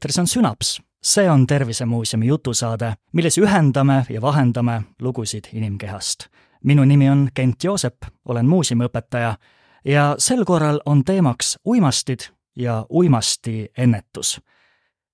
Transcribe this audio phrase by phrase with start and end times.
[0.00, 0.82] eetris on Sünaps.
[1.04, 6.26] see on Tervisemuuseumi jutusaade, milles ühendame ja vahendame lugusid inimkehast.
[6.64, 9.34] minu nimi on Kent Joosep, olen muuseumiõpetaja
[9.84, 12.20] ja sel korral on teemaks uimastid
[12.56, 14.40] ja uimastiennetus.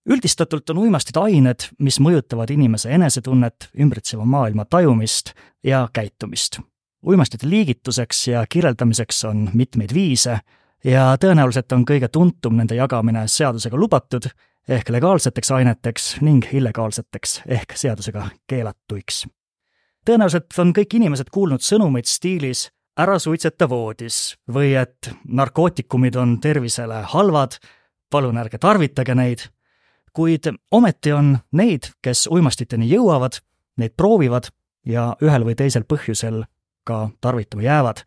[0.08, 5.32] üldistatult on uimastid ained, mis mõjutavad inimese enesetunnet, ümbritseva maailma tajumist
[5.64, 6.60] ja käitumist.
[7.06, 10.38] uimastite liigituseks ja kirjeldamiseks on mitmeid viise
[10.84, 14.30] ja tõenäoliselt on kõige tuntum nende jagamine seadusega lubatud
[14.68, 19.26] ehk legaalseteks aineteks ning illegaalseteks ehk seadusega keelatuiks.
[20.06, 27.02] tõenäoliselt on kõik inimesed kuulnud sõnumeid stiilis ära suitseta voodis või et narkootikumid on tervisele
[27.12, 27.58] halvad,
[28.10, 29.46] palun ärge tarvitage neid,
[30.12, 33.38] kuid ometi on neid, kes uimastiteni jõuavad,
[33.76, 34.48] neid proovivad
[34.86, 36.44] ja ühel või teisel põhjusel
[36.86, 38.02] ka tarvitama jäävad.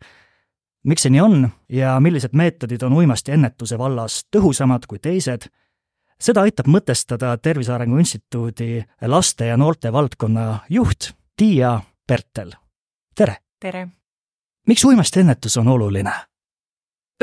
[0.84, 5.48] miks see nii on ja millised meetodid on uimastiennetuse vallas tõhusamad kui teised,
[6.20, 12.52] seda aitab mõtestada Tervise Arengu Instituudi laste ja noorte valdkonna juht Tiia Pertel.
[13.14, 13.36] tere!
[13.60, 13.88] tere!
[14.66, 16.12] miks uimastiennetus on oluline?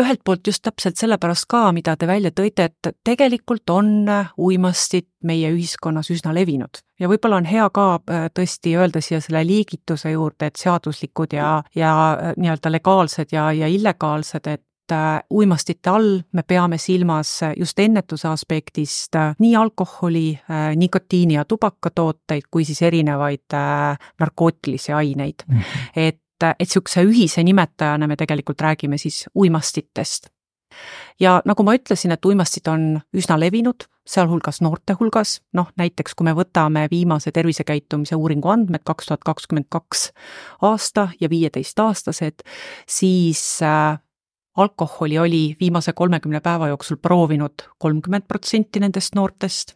[0.02, 4.06] ühelt poolt just täpselt sellepärast ka, mida te välja tõite, et tegelikult on
[4.38, 9.44] uimastid meie ühiskonnas üsna levinud ja võib-olla on hea ka äh, tõesti öelda siia selle
[9.48, 14.64] liigituse juurde, et seaduslikud ja, ja äh, nii-öelda legaalsed ja, ja illegaalsed, et
[15.34, 20.40] uimastite all me peame silmas just ennetuse aspektist nii alkoholi,
[20.76, 23.58] nikotiini ja tubakatooteid kui siis erinevaid
[24.20, 25.58] narkootilisi aineid mm.
[25.58, 25.92] -hmm.
[25.96, 30.30] et et, niisuguse ühise nimetajana me tegelikult räägime siis uimastitest.
[31.20, 36.28] ja nagu ma ütlesin, et uimastid on üsna levinud, sealhulgas noorte hulgas, noh näiteks kui
[36.28, 40.12] me võtame viimase tervisekäitumise uuringu andmed kaks tuhat kakskümmend kaks
[40.62, 42.46] aasta ja viieteistaastased,
[42.88, 43.98] siis äh,
[44.58, 49.74] alkoholi oli viimase kolmekümne päeva jooksul proovinud kolmkümmend protsenti nendest noortest,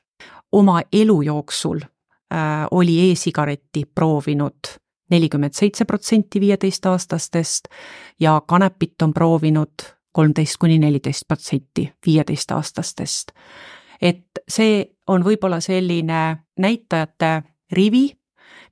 [0.52, 4.82] oma elu jooksul äh, oli e-sigaretti proovinud
[5.12, 7.68] nelikümmend seitse protsenti viieteistaastastest
[8.20, 9.74] ja kanepit on proovinud
[10.12, 13.32] kolmteist kuni neliteist protsenti viieteistaastastest.
[14.02, 18.12] et see on võib-olla selline näitajate rivi,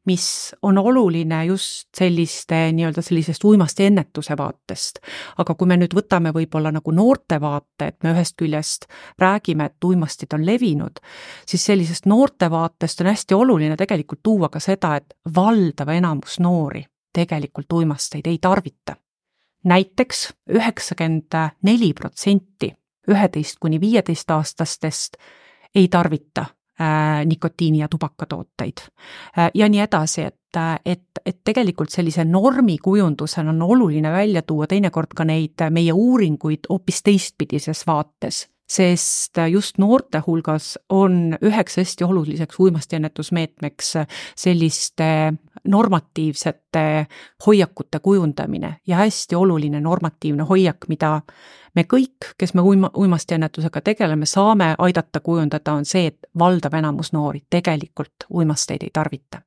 [0.05, 4.99] mis on oluline just selliste nii-öelda sellisest uimasti ennetuse vaatest.
[5.37, 8.87] aga kui me nüüd võtame võib-olla nagu noorte vaate, et me ühest küljest
[9.19, 10.99] räägime, et uimastid on levinud,
[11.45, 16.85] siis sellisest noorte vaatest on hästi oluline tegelikult tuua ka seda, et valdav enamus noori
[17.13, 18.95] tegelikult uimasteid ei tarvita.
[19.63, 22.73] näiteks üheksakümmend neli protsenti
[23.09, 25.17] üheteist kuni viieteistaastastest
[25.75, 26.45] ei tarvita
[27.25, 28.77] nikotiini ja tubakatooteid
[29.37, 35.15] äh, ja nii edasi, et, et, et tegelikult sellise normikujundusena on oluline välja tuua teinekord
[35.15, 42.59] ka neid meie uuringuid hoopis teistpidises vaates sest just noorte hulgas on üheks hästi oluliseks
[42.59, 43.93] uimastiennetusmeetmeks
[44.35, 45.33] selliste
[45.67, 47.07] normatiivsete
[47.45, 51.21] hoiakute kujundamine ja hästi oluline normatiivne hoiak, mida
[51.75, 57.13] me kõik, kes me uima, uimastiennetusega tegeleme, saame aidata kujundada, on see, et valdav enamus
[57.13, 59.41] noori tegelikult uimasteid ei tarvita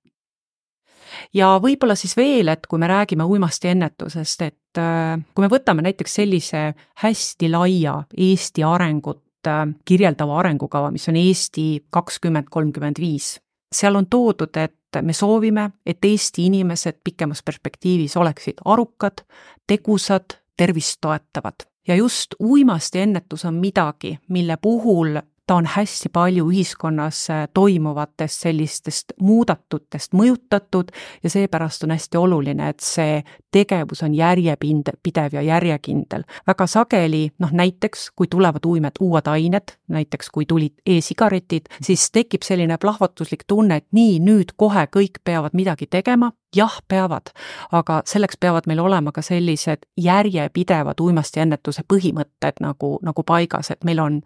[1.34, 6.18] ja võib-olla siis veel, et kui me räägime uimastiennetusest, et äh, kui me võtame näiteks
[6.20, 6.64] sellise
[7.02, 13.36] hästi laia Eesti arengut äh, kirjeldava arengukava, mis on Eesti kakskümmend kolmkümmend viis,
[13.72, 19.24] seal on toodud, et me soovime, et Eesti inimesed pikemas perspektiivis oleksid arukad,
[19.66, 21.68] tegusad, tervist toetavad.
[21.88, 25.16] ja just uimastiennetus on midagi, mille puhul
[25.46, 30.92] ta on hästi palju ühiskonnas äh, toimuvatest sellistest muudatutest mõjutatud
[31.22, 36.24] ja seepärast on hästi oluline, et see tegevus on järjepind, pidev ja järjekindel.
[36.46, 42.42] väga sageli, noh näiteks kui tulevad uued, uued ained, näiteks kui tulid e-sigaretid, siis tekib
[42.42, 47.32] selline plahvatuslik tunne, et nii, nüüd kohe kõik peavad midagi tegema, jah, peavad,
[47.72, 54.00] aga selleks peavad meil olema ka sellised järjepidevad uimastiennetuse põhimõtted nagu, nagu paigas, et meil
[54.00, 54.20] on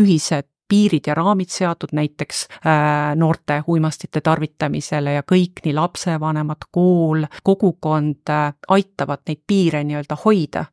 [0.00, 7.26] ühised piirid ja raamid seatud näiteks äh, noorte uimastite tarvitamisele ja kõik, nii lapsevanemad, kool,
[7.44, 10.64] kogukond äh, aitavad neid piire nii-öelda hoida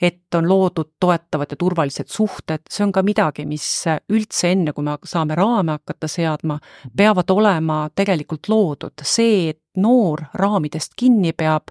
[0.00, 3.66] et on loodud toetavad ja turvalised suhted, see on ka midagi, mis
[4.12, 6.58] üldse enne, kui me saame raame hakata seadma,
[6.96, 8.92] peavad olema tegelikult loodud.
[9.02, 11.70] see, et noor raamidest kinni peab,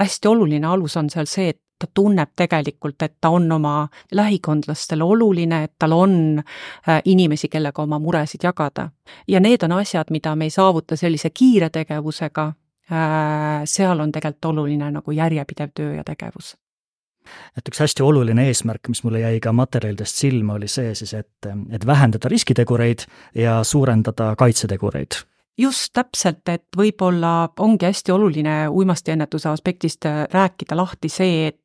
[0.00, 5.04] hästi oluline alus on seal see, et ta tunneb tegelikult, et ta on oma lähikondlastele
[5.04, 8.90] oluline, et tal on äh, inimesi, kellega oma muresid jagada.
[9.28, 12.52] ja need on asjad, mida me ei saavuta sellise kiire tegevusega,
[12.92, 16.56] äh, seal on tegelikult oluline nagu järjepidev töö ja tegevus
[17.58, 21.50] et üks hästi oluline eesmärk, mis mulle jäi ka materjalidest silma, oli see siis, et,
[21.72, 25.22] et vähendada riskitegureid ja suurendada kaitsetegureid.
[25.60, 31.60] Just täpselt, et võib-olla ongi hästi oluline uimastiennetuse aspektist rääkida lahti see, et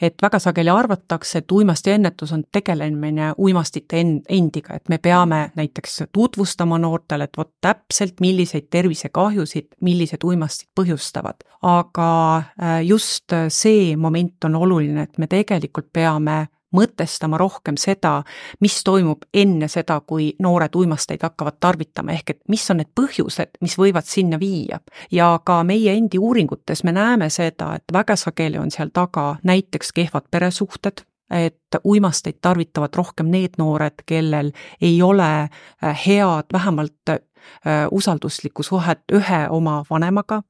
[0.00, 6.02] et väga sageli arvatakse, et uimastiennetus on tegelemine uimastite en-, endiga, et me peame näiteks
[6.12, 11.44] tutvustama noortele, et vot täpselt, milliseid tervisekahjusid millised uimastid põhjustavad.
[11.62, 18.22] aga äh, just see moment on oluline, et me tegelikult peame mõtestama rohkem seda,
[18.60, 23.58] mis toimub enne seda, kui noored uimasteid hakkavad tarvitama, ehk et mis on need põhjused,
[23.60, 24.80] mis võivad sinna viia.
[25.10, 29.92] ja ka meie endi uuringutes me näeme seda, et väga sageli on seal taga näiteks
[29.92, 37.18] kehvad peresuhted, et uimasteid tarvitavad rohkem need noored, kellel ei ole äh, head, vähemalt
[37.66, 40.42] Äh, usalduslikku suhet ühe oma vanemaga,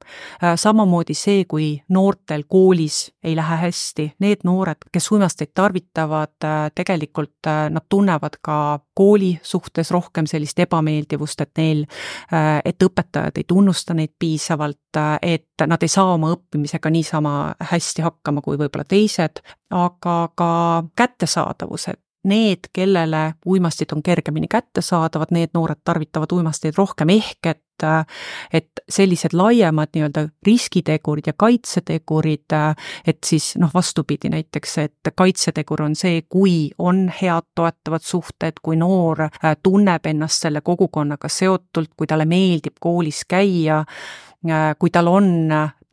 [0.43, 6.35] äh, samamoodi see, kui noortel koolis ei lähe hästi, need noored, kes uimasteid tarvitavad,
[6.75, 11.85] tegelikult nad tunnevad ka kooli suhtes rohkem sellist ebameeldivust, et neil,
[12.65, 17.33] et õpetajad ei tunnusta neid piisavalt, et nad ei saa oma õppimisega niisama
[17.71, 19.41] hästi hakkama kui võib-olla teised,
[19.71, 20.51] aga ka
[21.13, 27.61] kättesaadavus, et need, kellele uimastid on kergemini kättesaadavad, need noored tarvitavad uimasteid rohkem, ehk et
[28.53, 32.53] et sellised laiemad nii-öelda riskitegurid ja kaitsetegurid,
[33.07, 38.77] et siis noh, vastupidi näiteks, et kaitsetegur on see, kui on head toetavad suhted, kui
[38.79, 39.25] noor
[39.63, 43.83] tunneb ennast selle kogukonnaga seotult, kui talle meeldib koolis käia,
[44.79, 45.33] kui tal on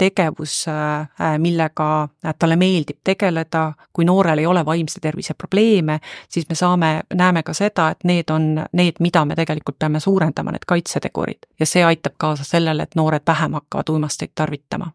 [0.01, 2.09] tegevus, äh, millega
[2.39, 5.99] talle meeldib tegeleda, kui noorel ei ole vaimse tervise probleeme,
[6.29, 10.55] siis me saame, näeme ka seda, et need on need, mida me tegelikult peame suurendama,
[10.57, 11.51] need kaitsetegurid.
[11.61, 14.91] ja see aitab kaasa sellele, et noored vähem hakkavad uimasteid tarvitama.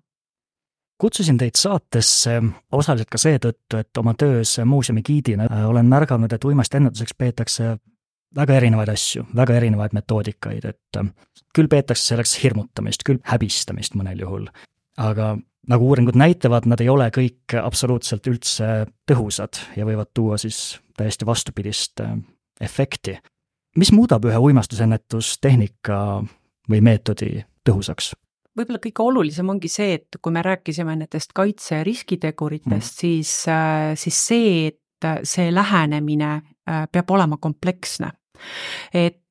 [0.98, 2.42] Kutsusin teid saatesse
[2.72, 7.76] osaliselt ka seetõttu, et oma töös muuseumi giidina äh, olen märganud, et uimastiennetuseks peetakse
[8.36, 11.12] väga erinevaid asju, väga erinevaid metoodikaid, et äh,
[11.56, 14.48] küll peetakse selleks hirmutamist, küll häbistamist mõnel juhul
[14.98, 15.36] aga
[15.68, 21.26] nagu uuringud näitavad, nad ei ole kõik absoluutselt üldse tõhusad ja võivad tuua siis täiesti
[21.26, 22.18] vastupidist äh,
[22.62, 23.18] efekti.
[23.76, 25.98] mis muudab ühe uimastusennetustehnika
[26.70, 28.14] või meetodi tõhusaks?
[28.56, 33.48] võib-olla kõige olulisem ongi see, et kui me rääkisime nendest kaitse- ja riskiteguritest mm., siis,
[33.48, 38.12] äh, siis see, et see lähenemine äh, peab olema kompleksne.
[38.94, 39.22] et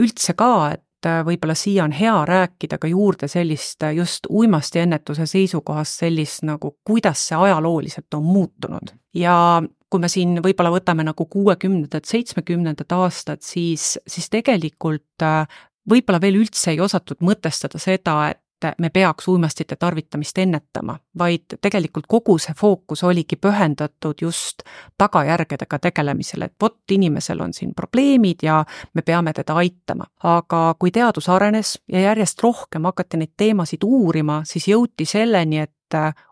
[0.00, 4.26] üldse ka, et et äh, võib-olla siia on hea rääkida ka juurde sellist äh, just
[4.28, 8.92] uimastiennetuse seisukohast sellist nagu, kuidas see ajalooliselt on muutunud.
[9.14, 15.46] Ja kui me siin võib-olla võtame nagu kuuekümnendad, seitsmekümnendad aastad, siis, siis tegelikult äh,
[15.90, 18.39] võib-olla veel üldse ei osatud mõtestada seda, et
[18.78, 24.62] me peaks uimastite tarvitamist ennetama, vaid tegelikult kogu see fookus oligi pühendatud just
[24.98, 28.64] tagajärgedega tegelemisele, et vot inimesel on siin probleemid ja
[28.94, 30.04] me peame teda aitama.
[30.22, 35.70] aga kui teadus arenes ja järjest rohkem hakati neid teemasid uurima, siis jõuti selleni, et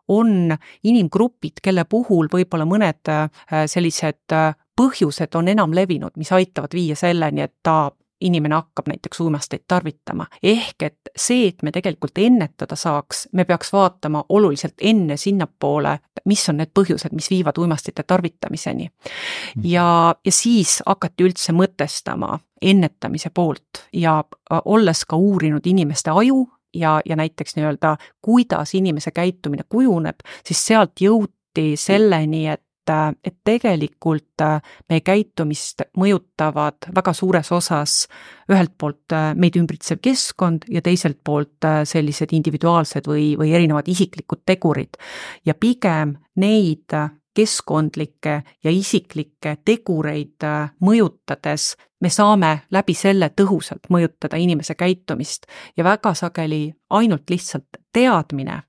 [0.08, 3.28] on inimgrupid, kelle puhul võib-olla mõned äh,
[3.66, 9.20] sellised äh, põhjused on enam levinud, mis aitavad viia selleni, et ta inimene hakkab näiteks
[9.20, 10.26] uimasteid tarvitama.
[10.42, 16.48] ehk et see, et me tegelikult ennetada saaks, me peaks vaatama oluliselt enne sinnapoole, mis
[16.48, 18.88] on need põhjused, mis viivad uimastite tarvitamiseni.
[19.56, 19.64] Mhm.
[19.64, 24.24] ja, ja siis hakati üldse mõtestama ennetamise poolt ja
[24.64, 31.00] olles ka uurinud inimeste aju ja, ja näiteks nii-öelda, kuidas inimese käitumine kujuneb, siis sealt
[31.00, 37.94] jõuti selleni, et et, tegelikult äh, meie käitumist mõjutavad väga suures osas
[38.50, 43.88] ühelt poolt äh, meid ümbritsev keskkond ja teiselt poolt äh, sellised individuaalsed või, või erinevad
[43.88, 44.98] isiklikud tegurid.
[45.46, 46.94] ja pigem neid
[47.38, 50.42] keskkondlikke ja isiklikke tegureid
[50.82, 58.62] mõjutades me saame läbi selle tõhusalt mõjutada inimese käitumist ja väga sageli ainult lihtsalt teadmine,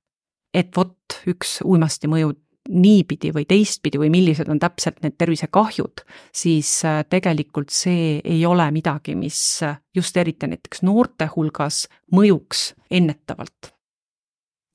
[0.54, 2.34] et vot üks uimasti mõju
[2.70, 6.04] niipidi või teistpidi või millised on täpselt need tervisekahjud,
[6.36, 12.74] siis äh, tegelikult see ei ole midagi, mis äh, just eriti näiteks noorte hulgas mõjuks
[12.92, 13.74] ennetavalt.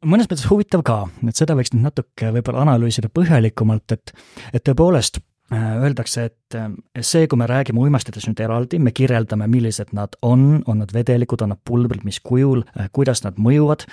[0.05, 0.97] Mõnes mõttes huvitav ka,
[1.29, 4.13] et seda võiks nüüd natuke võib-olla analüüsida põhjalikumalt, et,
[4.53, 6.59] et tõepoolest äh, öeldakse, et
[7.01, 11.47] see, kui me räägime uimastitest nüüd eraldi, me kirjeldame, millised nad on, on nad vedelikud,
[11.47, 13.87] on nad pulbrid, mis kujul, kuidas nad mõjuvad,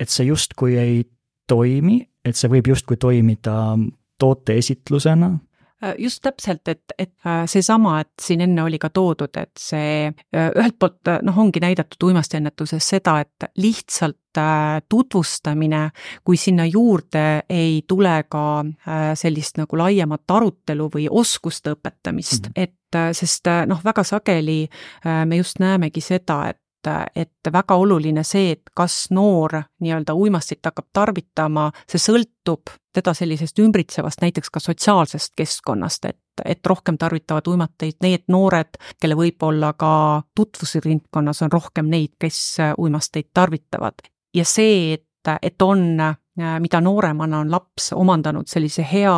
[0.00, 1.02] et see justkui ei
[1.50, 3.54] toimi, et see võib justkui toimida
[4.20, 5.32] toote esitlusena,
[5.84, 10.10] Äh, just täpselt, et, et äh, seesama, et siin enne oli ka toodud, et see
[10.10, 14.18] äh, ühelt poolt noh, ongi näidatud uimastiennetuses seda, et lihtsalt
[14.92, 15.80] tutvustamine,
[16.22, 18.42] kui sinna juurde ei tule ka
[19.18, 22.62] sellist nagu laiemat arutelu või oskuste õpetamist mm, -hmm.
[22.62, 24.68] et sest noh, väga sageli
[25.26, 26.60] me just näemegi seda, et
[27.14, 33.58] et väga oluline see, et kas noor nii-öelda uimastit hakkab tarvitama, see sõltub teda sellisest
[33.62, 39.92] ümbritsevast, näiteks ka sotsiaalsest keskkonnast, et, et rohkem tarvitavad uimateid need noored, kelle võib-olla ka
[40.36, 42.40] tutvusringkonnas on rohkem neid, kes
[42.78, 44.02] uimasteid tarvitavad.
[44.34, 46.00] ja see, et, et on
[46.36, 49.14] mida nooremana on laps omandanud sellise hea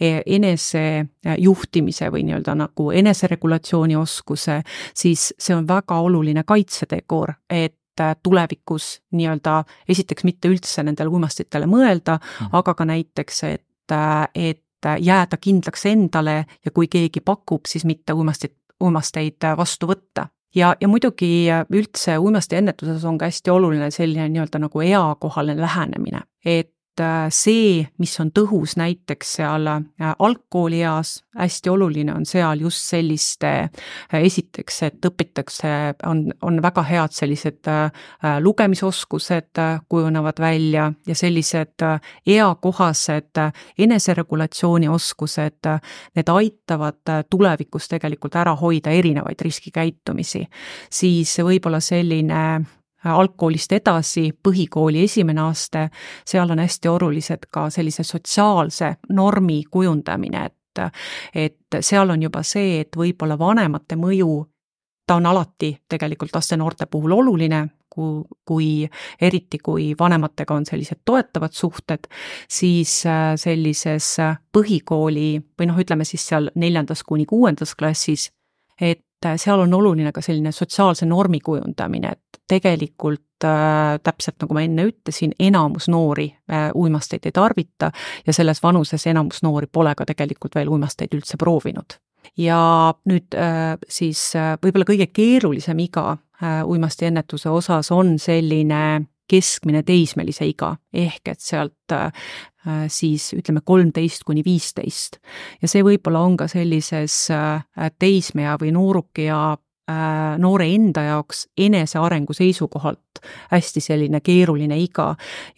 [0.00, 4.60] e, enesejuhtimise või nii-öelda nagu eneseregulatsiooni oskuse,
[4.96, 11.68] siis see on väga oluline kaitsetegur, et äh, tulevikus nii-öelda esiteks mitte üldse nendele uimastitele
[11.70, 14.60] mõelda mm., aga ka näiteks, et, äh, et
[15.00, 20.88] jääda kindlaks endale ja kui keegi pakub, siis mitte uimastit, uimasteid vastu võtta ja, ja
[20.88, 26.83] muidugi üldse uimastiennetuses on ka hästi oluline selline nii-öelda nagu eakohane lähenemine, et Äh,
[27.34, 34.20] see, mis on tõhus näiteks seal äh, algkoolieas, hästi oluline on seal just selliste, äh,
[34.20, 35.72] esiteks, et õpitakse,
[36.06, 37.70] on, on väga head sellised
[38.40, 41.82] lugemisoskused kujunevad välja ja sellised
[42.26, 43.40] eakohased
[43.78, 45.70] eneseregulatsiooni oskused,
[46.14, 50.46] need aitavad tulevikus tegelikult ära hoida erinevaid riskikäitumisi.
[50.90, 52.64] siis võib-olla selline
[53.04, 55.88] algkoolist edasi, põhikooli esimene aste,
[56.26, 60.54] seal on hästi olulised ka sellise sotsiaalse normi kujundamine, et
[61.34, 64.30] et seal on juba see, et võib-olla vanemate mõju,
[65.06, 67.60] ta on alati tegelikult laste-noorte puhul oluline,
[67.94, 68.68] kui, kui
[69.20, 72.08] eriti, kui vanematega on sellised toetavad suhted,
[72.50, 74.16] siis äh, sellises
[74.52, 78.32] põhikooli või noh, ütleme siis seal neljandas kuni kuuendas klassis,
[78.80, 79.04] et
[79.36, 84.88] seal on oluline ka selline sotsiaalse normi kujundamine, et tegelikult äh, täpselt nagu ma enne
[84.90, 87.90] ütlesin, enamus noori äh, uimasteid ei tarvita
[88.26, 91.98] ja selles vanuses enamus noori pole ka tegelikult veel uimasteid üldse proovinud.
[92.36, 96.10] ja nüüd äh, siis äh, võib-olla kõige keerulisem iga
[96.42, 102.10] äh, uimastiennetuse osas on selline keskmine teismelise iga, ehk et sealt äh,
[102.88, 105.18] siis ütleme kolmteist kuni viisteist.
[105.62, 107.64] ja see võib-olla on ka sellises äh,
[107.98, 109.42] teismea või noorukea
[109.90, 113.18] Äh, noore enda jaoks enesearengu seisukohalt
[113.50, 115.10] hästi selline keeruline iga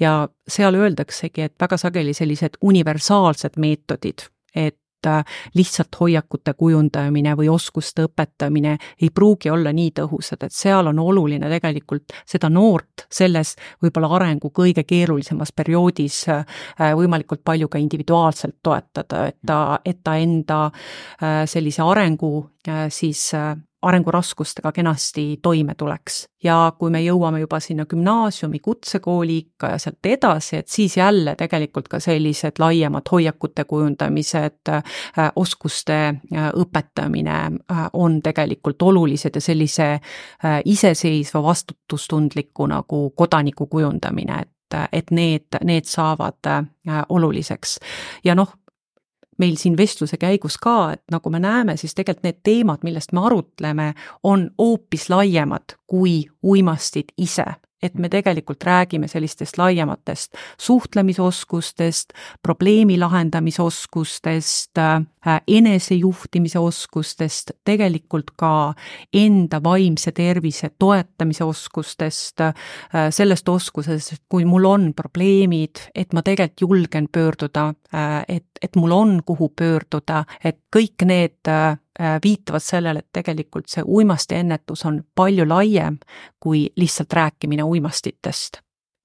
[0.02, 4.85] ja seal öeldaksegi, et väga sageli sellised universaalsed meetodid, et äh,
[5.54, 11.50] lihtsalt hoiakute kujundamine või oskuste õpetamine ei pruugi olla nii tõhusad, et seal on oluline
[11.50, 16.44] tegelikult seda noort selles võib-olla arengu kõige keerulisemas perioodis äh,
[16.96, 20.60] võimalikult palju ka individuaalselt toetada, et ta, et ta enda
[21.46, 22.32] sellise arengu
[22.90, 23.30] siis
[23.86, 26.28] arenguraskustega kenasti toime tuleks.
[26.44, 31.34] ja kui me jõuame juba sinna gümnaasiumi, kutsekooli ikka ja sealt edasi, et siis jälle
[31.36, 34.84] tegelikult ka sellised laiemad hoiakute kujundamised, äh,
[35.36, 37.38] oskuste äh, õpetamine
[37.70, 39.88] äh, on tegelikult olulised ja sellise
[40.64, 46.66] iseseisva vastutustundliku nagu kodaniku kujundamine, et, et need, need saavad
[47.08, 47.78] oluliseks.
[48.24, 48.54] ja noh,
[49.38, 53.24] meil siin vestluse käigus ka, et nagu me näeme, siis tegelikult need teemad, millest me
[53.26, 57.46] arutleme, on hoopis laiemad kui uimastid ise
[57.82, 68.74] et me tegelikult räägime sellistest laiematest suhtlemisoskustest, probleemi lahendamisoskustest, äh, enesejuhtimise oskustest, tegelikult ka
[69.14, 72.54] enda vaimse tervise toetamise oskustest, äh,
[73.10, 78.90] sellest oskusest, kui mul on probleemid, et ma tegelikult julgen pöörduda, äh, et, et mul
[78.90, 81.44] on, kuhu pöörduda, et kõik need
[82.24, 85.98] viitavad sellele, et tegelikult see uimastiennetus on palju laiem
[86.40, 88.60] kui lihtsalt rääkimine uimastitest.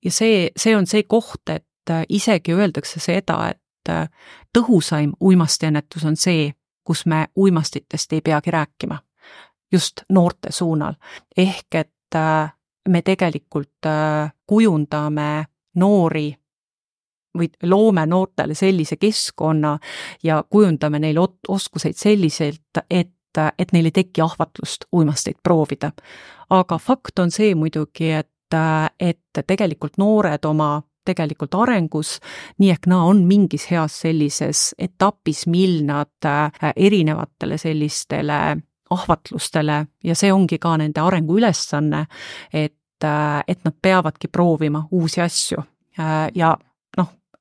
[0.06, 4.10] ja see, see on see koht, et äh, isegi öeldakse seda, et äh,
[4.58, 6.52] tõhusaim uimastiennetus on see,
[6.84, 9.00] kus me uimastitest ei peagi rääkima,
[9.72, 10.94] just noorte suunal.
[11.38, 11.90] ehk et
[12.90, 13.88] me tegelikult
[14.48, 15.46] kujundame
[15.76, 16.41] noori
[17.38, 19.78] või loome noortele sellise keskkonna
[20.24, 23.12] ja kujundame neile oskuseid selliselt, et
[23.58, 25.92] et neil ei teki ahvatlust uimasteid proovida.
[26.50, 28.56] aga fakt on see muidugi, et,
[29.00, 32.20] et tegelikult noored oma tegelikult arengus
[32.60, 36.30] nii ehk naa on mingis heas sellises etapis, mil nad
[36.76, 38.42] erinevatele sellistele
[38.92, 42.06] ahvatlustele ja see ongi ka nende arengu ülesanne,
[42.54, 43.08] et,
[43.48, 45.64] et nad peavadki proovima uusi asju
[46.36, 46.58] ja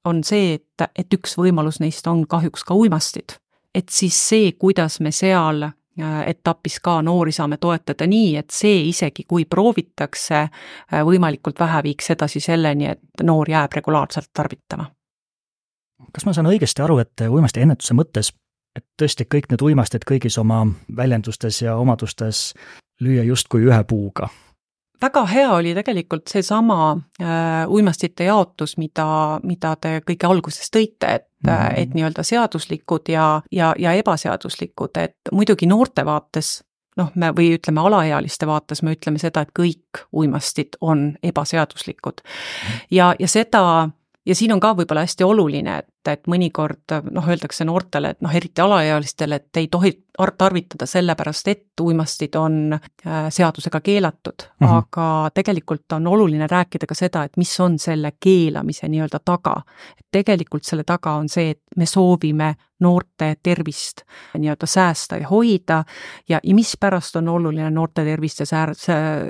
[0.05, 3.37] on see, et, et üks võimalus neist on kahjuks ka uimastid.
[3.75, 8.89] et siis see, kuidas me seal äh, etapis ka noori saame toetada nii, et see
[8.89, 14.91] isegi, kui proovitakse, äh, võimalikult vähe viiks edasi selleni, et noor jääb regulaarselt tarvitama.
[16.13, 18.33] kas ma saan õigesti aru, et uimasti ennetuse mõttes,
[18.77, 20.67] et tõesti kõik need uimastid kõigis oma
[20.97, 22.55] väljendustes ja omadustes
[23.01, 24.29] lüüa justkui ühe puuga,
[25.03, 27.29] väga hea oli tegelikult seesama äh,
[27.69, 31.75] uimastite jaotus, mida, mida te kõige alguses tõite, et mm, -hmm.
[31.77, 36.61] et nii-öelda seaduslikud ja, ja, ja ebaseaduslikud, et muidugi noorte vaates
[36.97, 42.21] noh, me või ütleme, alaealiste vaates me ütleme seda, et kõik uimastid on ebaseaduslikud.
[42.25, 42.79] Mhm.
[42.91, 43.89] ja, ja seda
[44.27, 48.33] ja siin on ka võib-olla hästi oluline, et, et mõnikord noh, öeldakse noortele, et noh,
[48.37, 49.95] eriti alaealistele, et ei tohi
[50.39, 54.79] tarvitada sellepärast, et uimastid on äh, seadusega keelatud mm, -hmm.
[54.79, 59.63] aga tegelikult on oluline rääkida ka seda, et mis on selle keelamise nii-öelda taga.
[59.99, 64.03] et tegelikult selle taga on see, et me soovime noorte tervist
[64.35, 65.85] nii-öelda säästa ja hoida
[66.29, 68.75] ja, ja mispärast on oluline noorte tervist ja sää-,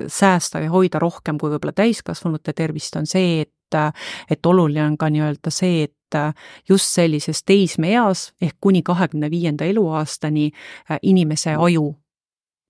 [0.08, 3.52] säästa ja hoida rohkem kui võib-olla täiskasvanute tervist, on see, et
[4.30, 5.94] et oluline on ka nii-öelda see, et
[6.68, 10.50] just sellises teismeeas ehk kuni kahekümne viienda eluaastani
[10.90, 11.94] äh, inimese aju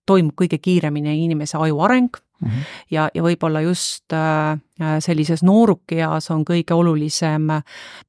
[0.07, 2.49] toimub kõige kiiremini inimese aju areng mm.
[2.49, 2.65] -hmm.
[2.91, 4.59] ja, ja võib-olla just äh,
[4.99, 7.49] sellises noorukeas on kõige olulisem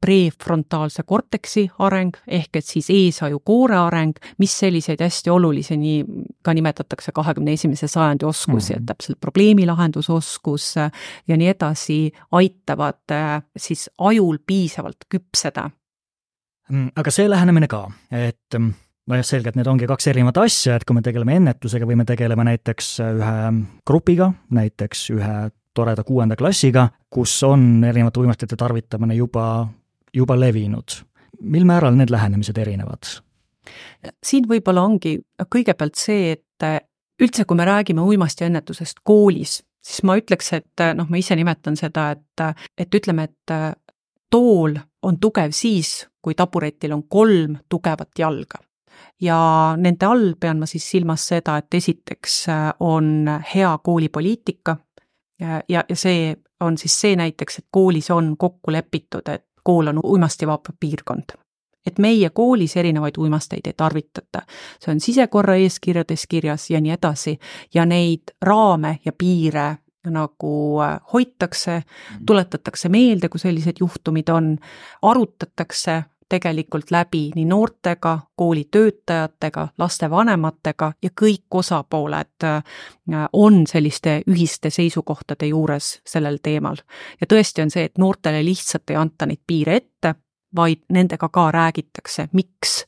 [0.01, 6.05] prefrontaalse korteksi areng, ehk et siis eesaju koore areng, mis selliseid hästi olulisi, nii
[6.43, 8.81] ka nimetatakse kahekümne esimese sajandi oskusi mm, -hmm.
[8.81, 10.75] et täpselt probleemilahendusoskus
[11.27, 15.69] ja nii edasi, aitavad äh, siis ajul piisavalt küpseda.
[16.69, 18.73] Mm, aga see lähenemine ka, et mm,
[19.11, 22.05] nojah, selge, et need ongi kaks erinevat asja, et kui me tegeleme ennetusega või me
[22.07, 23.35] tegeleme näiteks ühe
[23.87, 25.35] grupiga, näiteks ühe
[25.75, 29.67] toreda kuuenda klassiga, kus on erinevate uimastite tarvitamine juba,
[30.13, 31.01] juba levinud.
[31.41, 33.17] mil määral need lähenemised erinevad?
[34.23, 35.19] siin võib-olla ongi
[35.55, 36.81] kõigepealt see, et
[37.21, 42.11] üldse, kui me räägime uimastiennetusest koolis, siis ma ütleks, et noh, ma ise nimetan seda,
[42.15, 43.53] et, et ütleme, et
[44.29, 48.61] tool on tugev siis, kui taburetil on kolm tugevat jalga
[49.21, 54.77] ja nende all pean ma siis silmas seda, et esiteks äh, on hea koolipoliitika
[55.39, 59.87] ja, ja, ja see on siis see näiteks, et koolis on kokku lepitud, et kool
[59.87, 61.37] on uimastivaba piirkond.
[61.85, 64.41] et meie koolis erinevaid uimasteid ei tarvitata.
[64.79, 67.39] see on sisekorra eeskirjades kirjas ja nii edasi
[67.73, 69.77] ja neid raame ja piire
[70.09, 72.25] nagu äh, hoitakse, mm.
[72.25, 74.57] tuletatakse meelde, kui sellised juhtumid on,
[75.01, 82.63] arutatakse tegelikult läbi nii noortega, kooli töötajatega, lastevanematega ja kõik osapooled äh,
[83.33, 86.79] on selliste ühiste seisukohtade juures sellel teemal.
[87.21, 90.15] ja tõesti on see, et noortele lihtsalt ei anta neid piire ette,
[90.55, 92.83] vaid nendega ka räägitakse, miks,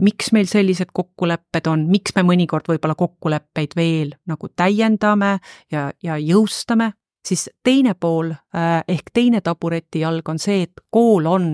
[0.00, 5.38] miks meil sellised kokkulepped on, miks me mõnikord võib-olla kokkuleppeid veel nagu täiendame
[5.72, 6.92] ja, ja jõustame,
[7.26, 11.52] siis teine pool äh, ehk teine tabureti jalg on see, et kool on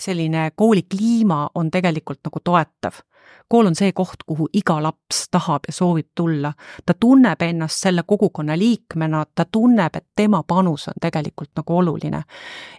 [0.00, 3.00] selline kooli kliima on tegelikult nagu toetav.
[3.48, 6.52] kool on see koht, kuhu iga laps tahab ja soovib tulla.
[6.86, 12.22] ta tunneb ennast selle kogukonna liikmena, ta tunneb, et tema panus on tegelikult nagu oluline.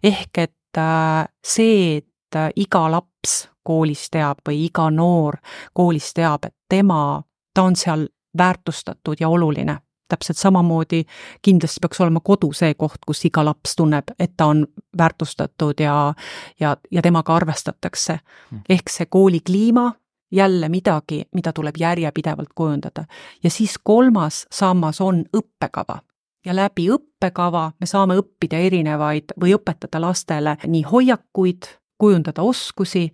[0.04, 5.38] ehk et äh, see, et äh, iga laps koolis teab või iga noor
[5.74, 7.22] koolis teab, et tema,
[7.54, 8.08] ta on seal
[8.38, 9.78] väärtustatud ja oluline
[10.12, 11.04] täpselt samamoodi
[11.42, 14.66] kindlasti peaks olema kodu see koht, kus iga laps tunneb, et ta on
[14.98, 16.14] väärtustatud ja,
[16.60, 18.20] ja, ja temaga arvestatakse.
[18.52, 18.62] Hmm.
[18.70, 19.92] ehk see kooli kliima,
[20.32, 23.06] jälle midagi, mida tuleb järjepidevalt kujundada.
[23.44, 26.00] ja siis kolmas sammas on õppekava
[26.46, 31.70] ja läbi õppekava me saame õppida erinevaid või õpetada lastele nii hoiakuid,
[32.02, 33.12] kujundada oskusi,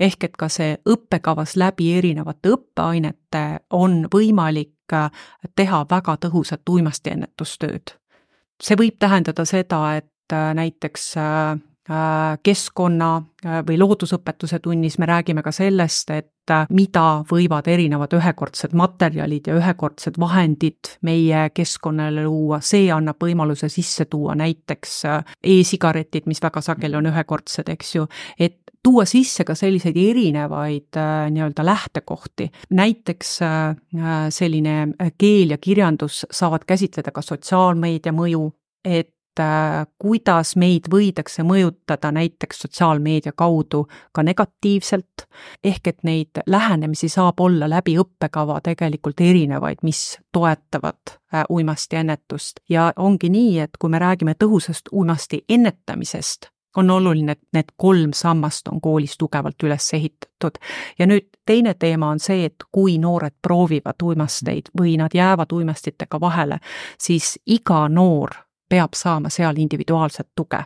[0.00, 3.44] ehk et ka see õppekavas läbi erinevate õppeainete
[3.76, 4.72] on võimalik
[5.56, 7.96] teha väga tõhusat uimastiennetustööd.
[8.62, 11.58] see võib tähendada seda, et äh, näiteks äh,
[12.42, 13.08] keskkonna
[13.66, 20.18] või loodusõpetuse tunnis me räägime ka sellest, et mida võivad erinevad ühekordsed materjalid ja ühekordsed
[20.18, 24.96] vahendid meie keskkonnale luua, see annab võimaluse sisse tuua näiteks
[25.42, 28.06] e-sigaretid, mis väga sageli on ühekordsed, eks ju,
[28.38, 32.50] et tuua sisse ka selliseid erinevaid äh, nii-öelda lähtekohti.
[32.70, 38.50] näiteks äh, äh, selline keel ja kirjandus saavad käsitleda ka sotsiaalmeedia mõju,
[38.84, 39.14] et
[39.98, 45.26] kuidas meid võidakse mõjutada näiteks sotsiaalmeedia kaudu ka negatiivselt,
[45.64, 51.16] ehk et neid lähenemisi saab olla läbi õppekava tegelikult erinevaid, mis toetavad
[51.50, 57.42] uimasti ennetust ja ongi nii, et kui me räägime tõhusast uimasti ennetamisest, on oluline, et
[57.52, 60.58] need kolm sammast on koolis tugevalt üles ehitatud.
[60.98, 66.20] ja nüüd teine teema on see, et kui noored proovivad uimasteid või nad jäävad uimastitega
[66.20, 66.60] vahele,
[66.98, 68.30] siis iga noor
[68.70, 70.64] peab saama seal individuaalset tuge.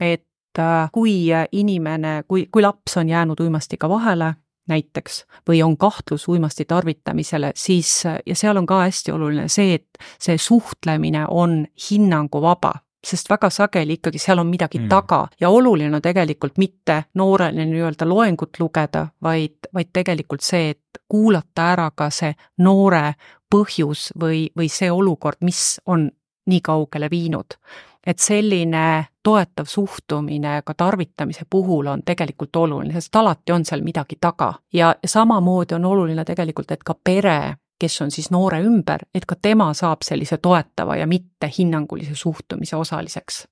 [0.00, 4.34] et äh, kui inimene, kui, kui laps on jäänud uimastiga vahele,
[4.68, 9.98] näiteks, või on kahtlus uimasti tarvitamisele, siis, ja seal on ka hästi oluline see, et
[10.18, 12.72] see suhtlemine on hinnanguvaba
[13.06, 14.88] sest väga sageli ikkagi seal on midagi mm.
[14.90, 21.02] taga ja oluline on tegelikult mitte noorele nii-öelda loengut lugeda, vaid, vaid tegelikult see, et
[21.08, 23.14] kuulata ära ka see noore
[23.52, 26.08] põhjus või, või see olukord, mis on
[26.46, 27.58] nii kaugele viinud.
[28.06, 34.16] et selline toetav suhtumine ka tarvitamise puhul on tegelikult oluline, sest alati on seal midagi
[34.20, 39.26] taga ja samamoodi on oluline tegelikult, et ka pere kes on siis noore ümber, et
[39.26, 43.46] ka tema saab sellise toetava ja mitte hinnangulise suhtumise osaliseks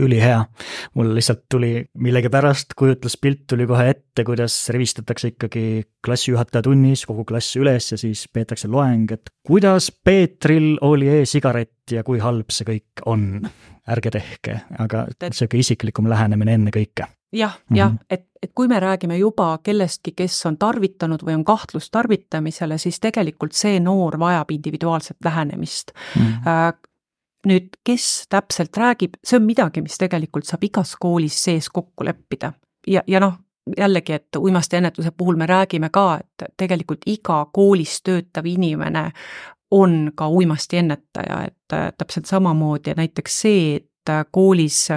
[0.00, 0.44] ülihea.
[0.94, 5.64] mul lihtsalt tuli millegipärast kujutluspilt tuli kohe ette, kuidas rivistatakse ikkagi
[6.04, 12.04] klassijuhataja tunnis kogu klass üles ja siis peetakse loeng, et kuidas Peetril oli e-sigaret ja
[12.06, 13.48] kui halb see kõik on.
[13.90, 19.16] ärge tehke, aga sihuke isiklikum lähenemine ennekõike jah -hmm., jah, et, et kui me räägime
[19.16, 25.16] juba kellestki, kes on tarvitanud või on kahtlus tarvitamisele, siis tegelikult see noor vajab individuaalset
[25.24, 26.22] lähenemist mm.
[26.22, 26.88] -hmm.
[27.46, 32.52] Nüüd, kes täpselt räägib, see on midagi, mis tegelikult saab igas koolis sees kokku leppida.
[32.86, 33.38] Ja, ja noh,
[33.76, 39.10] jällegi, et uimastiennetuse puhul me räägime ka, et tegelikult iga koolis töötav inimene
[39.70, 44.88] on ka uimastiennetaja, et täpselt samamoodi näiteks see, et koolis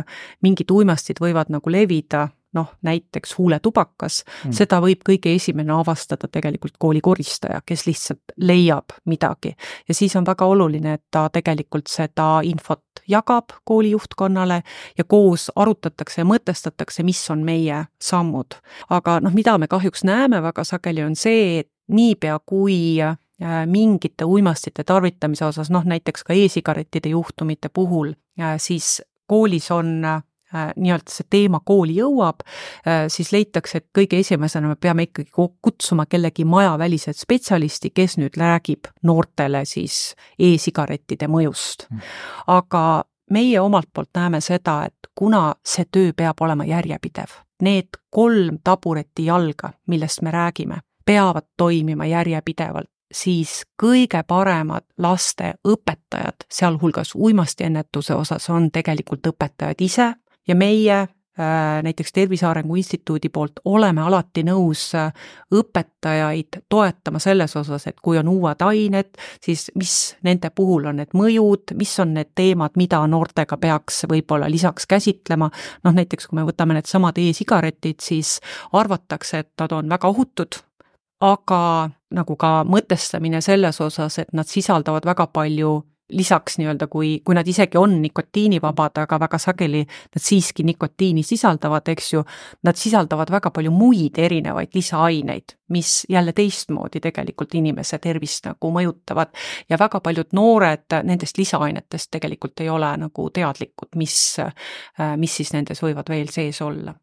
[0.41, 6.75] mingid uimastid võivad nagu levida, noh, näiteks huuletubakas mm., seda võib kõige esimene avastada tegelikult
[6.79, 9.55] kooli koristaja, kes lihtsalt leiab midagi.
[9.87, 14.61] ja siis on väga oluline, et ta tegelikult seda infot jagab kooli juhtkonnale
[14.97, 18.59] ja koos arutatakse ja mõtestatakse, mis on meie sammud.
[18.89, 23.01] aga noh, mida me kahjuks näeme väga sageli, on see, et niipea, kui
[23.43, 30.05] Äh, mingite uimastite tarvitamise osas, noh näiteks ka e-sigarettide juhtumite puhul, äh, siis koolis on
[30.05, 30.21] äh,
[30.53, 32.43] nii-öelda see teema kooli jõuab,
[33.07, 38.91] siis leitakse, et kõige esimesena me peame ikkagi kutsuma kellegi majavälised spetsialisti, kes nüüd räägib
[39.03, 41.87] noortele siis e-sigarettide mõjust.
[41.89, 41.99] Mm.
[42.47, 48.59] aga meie omalt poolt näeme seda, et kuna see töö peab olema järjepidev, need kolm
[48.63, 58.15] tabureti jalga, millest me räägime, peavad toimima järjepidevalt siis kõige paremad laste õpetajad, sealhulgas uimastiennetuse
[58.15, 60.07] osas, on tegelikult õpetajad ise
[60.47, 65.13] ja meie äh, näiteks Tervise Arengu Instituudi poolt oleme alati nõus äh,
[65.53, 71.15] õpetajaid toetama selles osas, et kui on uued ained, siis mis nende puhul on need
[71.17, 75.49] mõjud, mis on need teemad, mida noortega peaks võib-olla lisaks käsitlema,
[75.83, 78.39] noh näiteks kui me võtame needsamad e-sigaretid, siis
[78.73, 80.59] arvatakse, et nad on väga ohutud,
[81.23, 85.79] aga nagu ka mõtestamine selles osas, et nad sisaldavad väga palju
[86.13, 91.89] lisaks nii-öelda, kui, kui nad isegi on nikotiinivabad, aga väga sageli nad siiski nikotiini sisaldavad,
[91.93, 92.23] eks ju,
[92.63, 99.33] nad sisaldavad väga palju muid erinevaid lisaaineid, mis jälle teistmoodi tegelikult inimese tervist nagu mõjutavad.
[99.69, 104.37] ja väga paljud noored nendest lisaainetest tegelikult ei ole nagu teadlikud, mis,
[105.17, 106.93] mis siis nendes võivad veel sees olla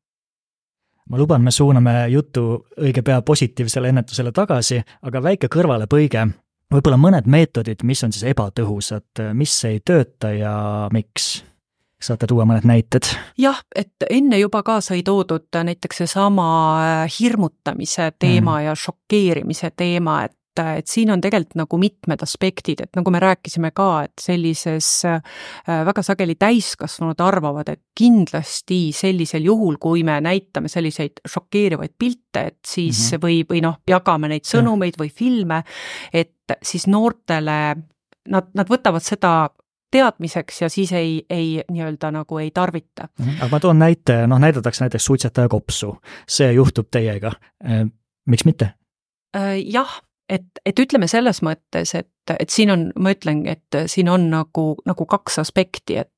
[1.10, 2.44] ma luban, me suuname jutu
[2.78, 6.28] õige pea positiivsele ennetusele tagasi, aga väike kõrvalepõige.
[6.70, 10.56] Võib-olla mõned meetodid, mis on siis ebatõhusad, mis ei tööta ja
[10.92, 11.40] miks?
[12.00, 13.10] saate tuua mõned näited?
[13.36, 16.46] jah, et enne juba ka sai toodud näiteks seesama
[17.12, 18.64] hirmutamise teema mm.
[18.64, 20.36] ja šokeerimise teema, et
[20.78, 25.20] et siin on tegelikult nagu mitmed aspektid, et nagu me rääkisime ka, et sellises äh,
[25.86, 32.58] väga sageli täiskasvanud arvavad, et kindlasti sellisel juhul, kui me näitame selliseid šokeerivaid pilte, et
[32.66, 33.22] siis mm -hmm.
[33.24, 35.62] või, või noh, jagame neid sõnumeid või filme,
[36.12, 37.76] et siis noortele
[38.28, 39.50] nad, nad võtavad seda
[39.90, 43.08] teadmiseks ja siis ei, ei nii-öelda nagu ei tarvita.
[43.18, 43.40] -hmm.
[43.40, 45.96] aga ma toon näite, noh näidatakse näiteks suitsetaja kopsu,
[46.28, 47.32] see juhtub teiega.
[47.64, 47.86] Äh,
[48.26, 48.74] miks mitte?
[49.36, 54.08] Äh, jah et, et ütleme selles mõttes, et, et siin on, ma ütlengi, et siin
[54.08, 56.12] on nagu, nagu kaks aspekti, et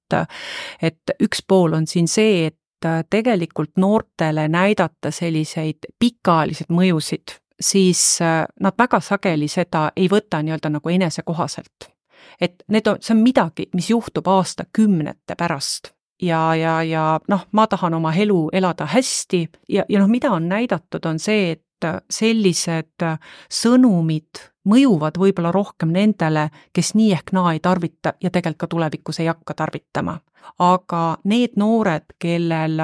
[0.83, 8.77] et üks pool on siin see, et tegelikult noortele näidata selliseid pikaajaliseid mõjusid, siis nad
[8.79, 11.89] väga sageli seda ei võta nii-öelda nagu enesekohaselt.
[12.41, 17.67] et need on, see on midagi, mis juhtub aastakümnete pärast ja, ja, ja noh, ma
[17.67, 21.65] tahan oma elu elada hästi ja, ja noh, mida on näidatud, on see, et
[22.11, 23.05] sellised
[23.51, 29.21] sõnumid mõjuvad võib-olla rohkem nendele, kes nii ehk naa ei tarvita ja tegelikult ka tulevikus
[29.21, 30.21] ei hakka tarvitama.
[30.59, 32.79] aga need noored, kellel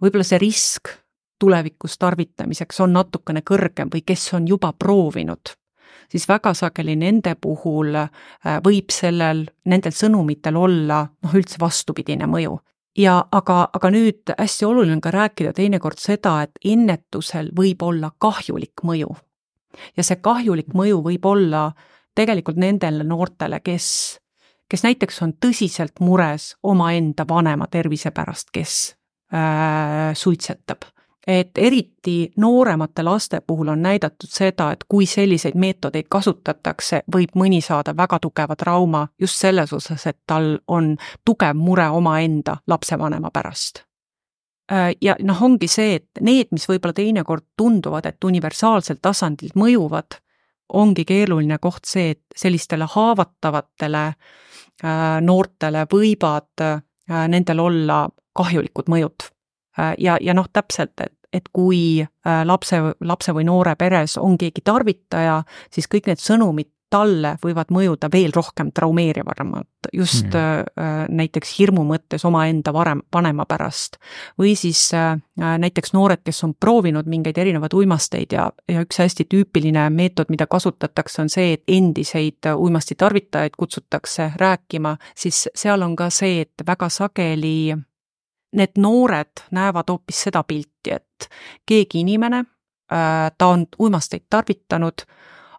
[0.00, 0.92] võib-olla see risk
[1.38, 5.54] tulevikus tarvitamiseks on natukene kõrgem või kes on juba proovinud,
[6.10, 8.10] siis väga sageli nende puhul äh,
[8.64, 12.58] võib sellel, nendel sõnumitel olla noh, üldse vastupidine mõju.
[12.96, 18.10] Ja aga, aga nüüd hästi oluline on ka rääkida teinekord seda, et ennetusel võib olla
[18.18, 19.16] kahjulik mõju.
[19.96, 21.72] ja see kahjulik mõju võib olla
[22.14, 24.18] tegelikult nendele noortele, kes
[24.68, 28.74] kes näiteks on tõsiselt mures omaenda vanema tervise pärast, kes
[29.32, 30.84] äh, suitsetab
[31.28, 37.60] et eriti nooremate laste puhul on näidatud seda, et kui selliseid meetodeid kasutatakse, võib mõni
[37.60, 43.84] saada väga tugeva trauma just selles osas, et tal on tugev mure omaenda lapsevanema pärast.
[44.72, 50.22] Äh, ja noh, ongi see, et need, mis võib-olla teinekord tunduvad, et universaalsel tasandil mõjuvad,
[50.80, 56.80] ongi keeruline koht see, et sellistele haavatavatele äh, noortele võivad äh,
[57.28, 59.24] nendel olla kahjulikud mõjud
[59.98, 64.64] ja, ja noh, täpselt, et et kui äh, lapse, lapse või noore peres on keegi
[64.64, 70.68] tarvitaja, siis kõik need sõnumid talle võivad mõjuda veel rohkem traumeerivamalt, just mm.
[70.80, 73.98] äh, näiteks hirmu mõttes omaenda varem, vanema pärast.
[74.38, 79.28] või siis äh, näiteks noored, kes on proovinud mingeid erinevaid uimasteid ja, ja üks hästi
[79.28, 86.10] tüüpiline meetod, mida kasutatakse, on see, et endiseid uimastitarvitajaid kutsutakse rääkima, siis seal on ka
[86.10, 87.76] see, et väga sageli
[88.52, 91.28] need noored näevad hoopis seda pilti, et
[91.66, 92.44] keegi inimene,
[92.92, 95.04] äh, ta on uimasteid tarvitanud,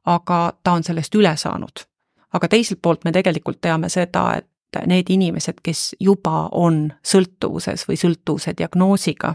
[0.05, 1.85] aga ta on sellest üle saanud.
[2.33, 7.97] aga teiselt poolt me tegelikult teame seda, et need inimesed, kes juba on sõltuvuses või
[7.97, 9.33] sõltuvuse diagnoosiga,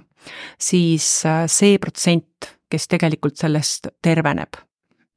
[0.59, 4.57] siis äh, see protsent, kes tegelikult sellest terveneb,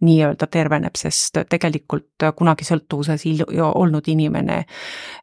[0.02, 3.26] nii-öelda terveneb, sest tegelikult kunagi sõltuvuses
[3.62, 4.58] olnud inimene,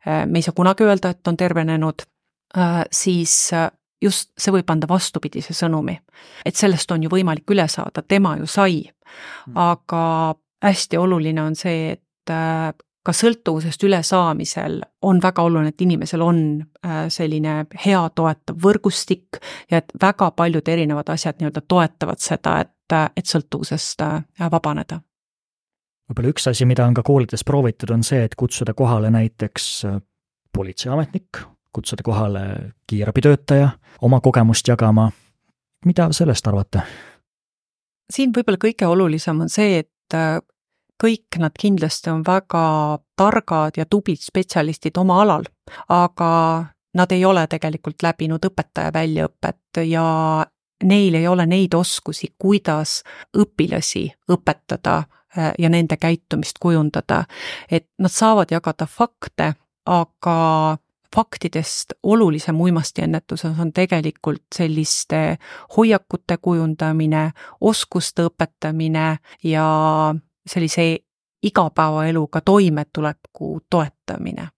[0.07, 2.07] äh, me ei saa kunagi öelda, et on tervenenud,
[2.91, 3.71] siis äh,
[4.03, 5.99] just see võib anda vastupidise sõnumi.
[6.45, 8.83] et sellest on ju võimalik üle saada, tema ju sai.
[9.47, 9.57] Hmm.
[9.57, 12.73] aga hästi oluline on see, et äh,
[13.05, 16.39] ka sõltuvusest ülesaamisel on väga oluline, et inimesel on
[17.09, 19.39] selline hea toetav võrgustik
[19.71, 24.01] ja et väga paljud erinevad asjad nii-öelda toetavad seda, et, et sõltuvusest
[24.51, 25.03] vabaneda.
[26.09, 29.85] võib-olla üks asi, mida on ka koolides proovitud, on see, et kutsuda kohale näiteks
[30.57, 32.41] politseiametnik kutsuda kohale
[32.87, 33.69] kiirabitöötaja
[34.01, 35.11] oma kogemust jagama.
[35.85, 36.83] mida sellest arvate?
[38.13, 40.39] siin võib-olla kõige olulisem on see, et äh,
[41.03, 45.45] kõik nad kindlasti on väga targad ja tublid spetsialistid oma alal,
[45.89, 46.31] aga
[46.95, 50.07] nad ei ole tegelikult läbinud õpetaja väljaõpet ja
[50.85, 53.03] neil ei ole neid oskusi, kuidas
[53.39, 57.25] õpilasi õpetada äh, ja nende käitumist kujundada.
[57.71, 59.55] et nad saavad jagada fakte,
[59.87, 60.79] aga
[61.15, 65.39] faktidest olulisem uimastiennetuses on tegelikult selliste
[65.77, 69.67] hoiakute kujundamine, oskuste õpetamine ja
[70.47, 70.99] sellise
[71.43, 74.49] igapäevaeluga toimetuleku toetamine.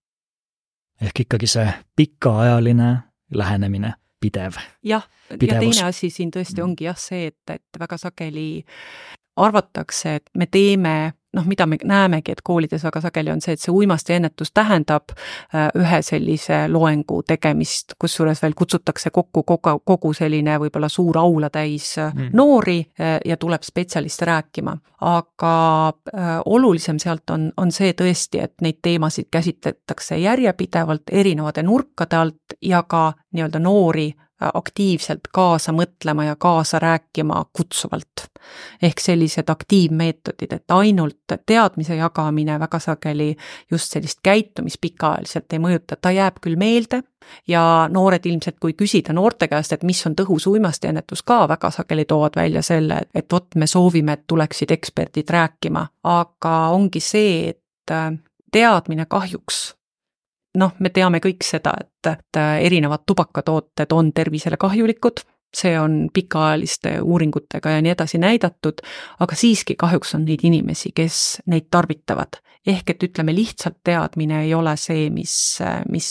[1.00, 2.96] ehk ikkagi see pikaajaline
[3.34, 4.52] lähenemine, pidev.
[4.82, 8.64] jah, ja teine asi siin tõesti ongi jah see, et, et väga sageli
[9.36, 13.62] arvatakse, et me teeme noh, mida me näemegi, et koolides väga sageli on see, et
[13.62, 20.58] see uimastiennetus tähendab äh, ühe sellise loengu tegemist, kusjuures veel kutsutakse kokku kogu, kogu selline
[20.62, 22.32] võib-olla suur aula täis äh, mm.
[22.36, 24.76] noori äh, ja tuleb spetsialist rääkima.
[25.06, 25.92] aga
[26.48, 32.82] olulisem sealt on, on see tõesti, et neid teemasid käsitletakse järjepidevalt erinevate nurkade alt ja
[32.82, 34.08] ka nii-öelda noori
[34.40, 38.28] aktiivselt kaasa mõtlema ja kaasa rääkima kutsuvalt.
[38.82, 43.36] ehk sellised aktiivmeetodid, et ainult teadmise jagamine väga sageli
[43.70, 47.02] just sellist käitumist pikaajaliselt ei mõjuta, ta jääb küll meelde
[47.48, 52.04] ja noored ilmselt, kui küsida noorte käest, et mis on tõhus uimastiennetus ka, väga sageli
[52.04, 58.22] toovad välja selle, et vot me soovime, et tuleksid eksperdid rääkima, aga ongi see, et
[58.52, 59.75] teadmine kahjuks
[60.56, 65.22] noh, me teame kõik seda, et, et erinevad tubakatooted on tervisele kahjulikud,
[65.56, 68.82] see on pikaajaliste uuringutega ja nii edasi näidatud,
[69.20, 72.42] aga siiski kahjuks on neid inimesi, kes neid tarvitavad.
[72.66, 76.08] ehk et ütleme, lihtsalt teadmine ei ole see, mis, mis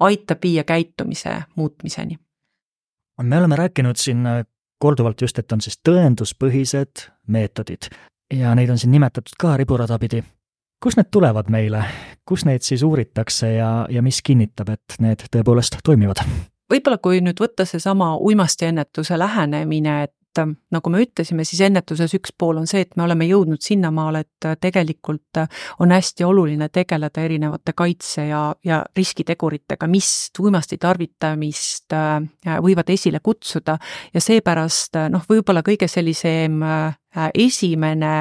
[0.00, 2.18] aitab viia käitumise muutmiseni.
[3.22, 4.26] me oleme rääkinud siin
[4.78, 7.88] korduvalt just, et on siis tõenduspõhised meetodid
[8.34, 10.24] ja neid on siin nimetatud ka riburada pidi
[10.82, 11.84] kust need tulevad meile,
[12.28, 16.22] kus neid siis uuritakse ja, ja mis kinnitab, et need tõepoolest toimivad?
[16.70, 22.58] võib-olla kui nüüd võtta seesama uimastiennetuse lähenemine, et nagu me ütlesime, siis ennetuses üks pool
[22.60, 25.40] on see, et me oleme jõudnud sinnamaale, et tegelikult
[25.80, 30.10] on hästi oluline tegeleda erinevate kaitse ja, ja riskiteguritega, mis
[30.42, 31.96] uimasti tarvitamist
[32.66, 33.78] võivad esile kutsuda
[34.12, 36.60] ja seepärast noh, võib-olla kõige sellisem
[37.32, 38.12] esimene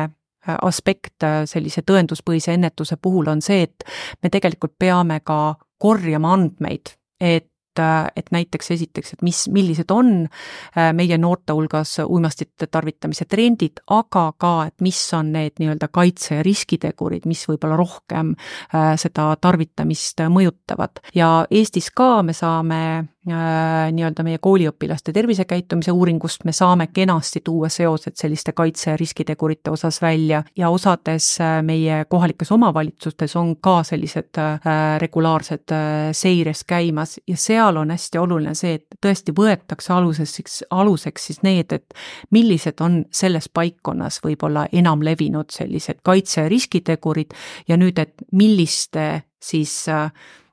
[0.61, 3.83] aspekt sellise tõenduspõhise ennetuse puhul on see, et
[4.23, 10.11] me tegelikult peame ka korjama andmeid, et et, et näiteks esiteks, et mis, millised on
[10.25, 16.39] äh, meie noorte hulgas uimastite tarvitamise trendid, aga ka, et mis on need nii-öelda kaitse-
[16.39, 21.03] ja riskitegurid, mis võib-olla rohkem äh, seda tarvitamist mõjutavad.
[21.15, 27.69] ja Eestis ka me saame Äh, nii-öelda meie kooliõpilaste tervisekäitumise uuringust me saame kenasti tuua
[27.73, 33.83] seosed selliste kaitse- ja riskitegurite osas välja ja osades äh, meie kohalikes omavalitsustes on ka
[33.83, 34.59] sellised äh,
[35.01, 35.73] regulaarsed
[36.11, 41.73] seires käimas ja seal on hästi oluline see, et tõesti võetakse aluseks, aluseks siis need,
[41.73, 41.93] et
[42.31, 47.33] millised on selles paikkonnas võib-olla enam levinud sellised kaitse- ja riskitegurid
[47.67, 50.44] ja nüüd, et milliste siis äh, Äh,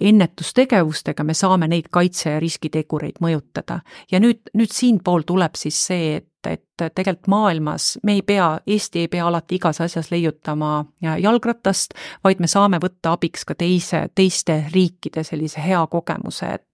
[0.00, 3.80] ennetustegevustega me saame neid kaitse- ja riskitegureid mõjutada.
[4.12, 9.04] ja nüüd, nüüd siinpool tuleb siis see, et, et tegelikult maailmas me ei pea, Eesti
[9.04, 11.94] ei pea alati igas asjas leiutama jalgratast,
[12.24, 16.69] vaid me saame võtta abiks ka teise, teiste riikide sellise hea kogemuse, et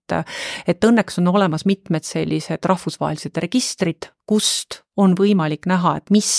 [0.66, 6.30] et õnneks on olemas mitmed sellised rahvusvahelised registrid, kust on võimalik näha, et mis,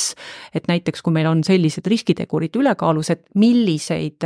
[0.56, 4.26] et näiteks kui meil on sellised riskitegurid ülekaalus, et milliseid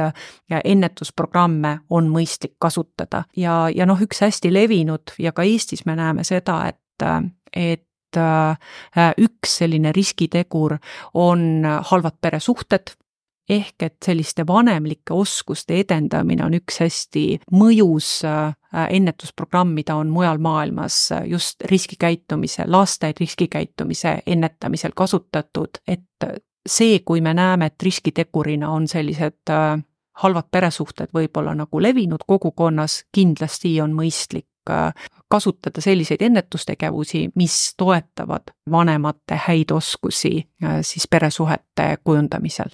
[0.64, 3.26] ennetusprogramme on mõistlik kasutada.
[3.38, 7.08] Ja, ja noh, üks hästi levinud ja ka Eestis me näeme seda, et,
[7.54, 7.88] et
[9.22, 10.78] üks selline riskitegur
[11.14, 12.96] on halvad peresuhted,
[13.52, 18.54] ehk et selliste vanemlike oskuste edendamine on üks hästi mõjus äh,
[18.90, 26.28] ennetusprogramm, mida on mujal maailmas äh, just riskikäitumise, laste riskikäitumise ennetamisel kasutatud, et
[26.68, 29.76] see, kui me näeme, et riskitegurina on sellised äh,
[30.24, 34.48] halvad peresuhted võib-olla nagu levinud kogukonnas, kindlasti on mõistlik
[35.32, 40.36] kasutada selliseid ennetustegevusi, mis toetavad vanemate häid oskusi
[40.86, 42.70] siis peresuhete kujundamisel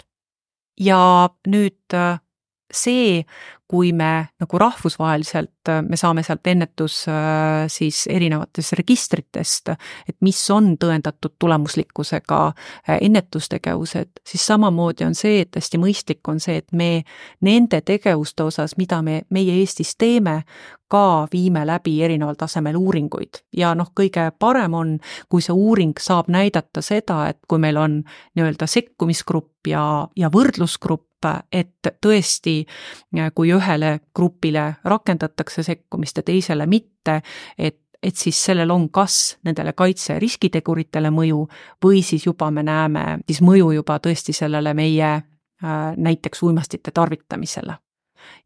[0.78, 2.18] ja nüüd äh,
[2.72, 3.24] see,
[3.68, 9.74] kui me nagu rahvusvaheliselt, äh, me saame sealt ennetus äh, siis erinevatest registritest,
[10.08, 12.40] et mis on tõendatud tulemuslikkusega
[12.96, 17.04] ennetustegevused, siis samamoodi on see, et hästi mõistlik on see, et me
[17.44, 20.42] nende tegevuste osas, mida me, meie Eestis teeme,
[20.88, 23.42] ka viime läbi erineval tasemel uuringuid.
[23.56, 24.94] Ja noh, kõige parem on,
[25.28, 28.00] kui see uuring saab näidata seda, et kui meil on
[28.38, 29.82] nii-öelda sekkumisgrupp ja,
[30.16, 31.07] ja võrdlusgrupp,
[31.52, 32.62] et tõesti,
[33.34, 37.20] kui ühele grupile rakendatakse sekkumist ja teisele mitte,
[37.58, 41.48] et et siis sellel on kas nendele kaitse- riskiteguritele mõju
[41.84, 47.74] või siis juba me näeme siis mõju juba tõesti sellele meie äh, näiteks uimastite tarvitamisele.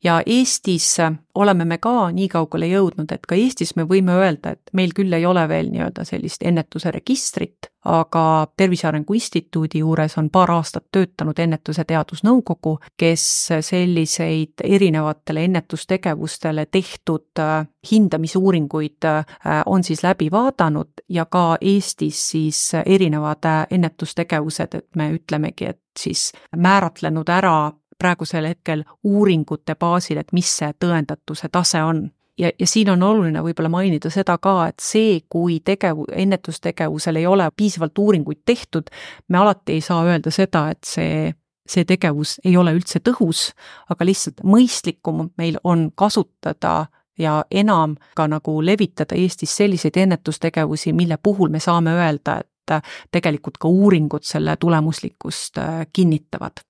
[0.05, 0.97] Ja Eestis
[1.35, 5.13] oleme me ka nii kaugele jõudnud, et ka Eestis me võime öelda, et meil küll
[5.13, 10.85] ei ole veel nii-öelda sellist ennetuse registrit, aga Tervise Arengu Instituudi juures on paar aastat
[10.92, 13.25] töötanud ennetuse teadusnõukogu, kes
[13.61, 19.27] selliseid erinevatele ennetustegevustele tehtud äh, hindamisuuringuid äh,
[19.66, 25.81] on siis läbi vaadanud ja ka Eestis siis erinevad äh, ennetustegevused, et me ütlemegi, et
[25.99, 32.09] siis määratlenud ära praegusel hetkel uuringute baasil, et mis see tõendatuse tase on.
[32.38, 37.27] Ja, ja siin on oluline võib-olla mainida seda ka, et see, kui tegevu-, ennetustegevusel ei
[37.27, 38.90] ole piisavalt uuringuid tehtud,
[39.29, 41.33] me alati ei saa öelda seda, et see
[41.73, 43.53] see tegevus ei ole üldse tõhus,
[43.90, 51.18] aga lihtsalt mõistlikum meil on kasutada ja enam ka nagu levitada Eestis selliseid ennetustegevusi, mille
[51.23, 52.77] puhul me saame öelda, et
[53.12, 56.62] tegelikult ka uuringud selle tulemuslikkust äh, kinnitavad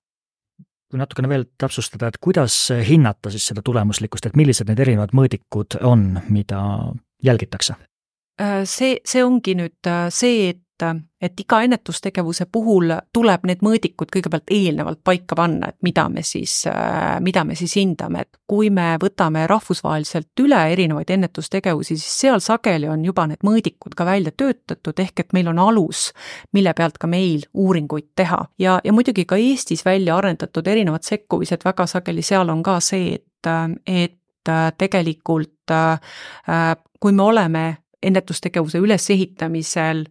[0.93, 2.55] kui natukene veel täpsustada, et kuidas
[2.87, 6.61] hinnata siis seda tulemuslikkust, et millised need erinevad mõõdikud on, mida
[7.25, 7.77] jälgitakse?
[8.41, 13.61] Äh, see, see ongi nüüd äh, see, et et, et iga ennetustegevuse puhul tuleb need
[13.65, 16.63] mõõdikud kõigepealt eelnevalt paika panna, et mida me siis,
[17.23, 22.89] mida me siis hindame, et kui me võtame rahvusvaheliselt üle erinevaid ennetustegevusi, siis seal sageli
[22.91, 26.09] on juba need mõõdikud ka välja töötatud, ehk et meil on alus,
[26.53, 28.45] mille pealt ka meil uuringuid teha.
[28.59, 33.15] ja, ja muidugi ka Eestis välja arendatud erinevad sekkumised, väga sageli seal on ka see,
[33.15, 33.53] et,
[33.87, 34.19] et
[34.77, 35.71] tegelikult
[36.99, 37.63] kui me oleme
[38.03, 40.05] ennetustegevuse ülesehitamisel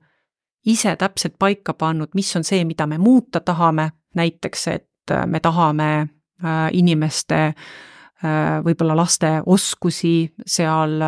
[0.67, 5.41] ise täpselt paika pannud, mis on see, mida me muuta tahame, näiteks et äh, me
[5.41, 7.55] tahame äh, inimeste äh,
[8.65, 11.01] võib-olla laste oskusi seal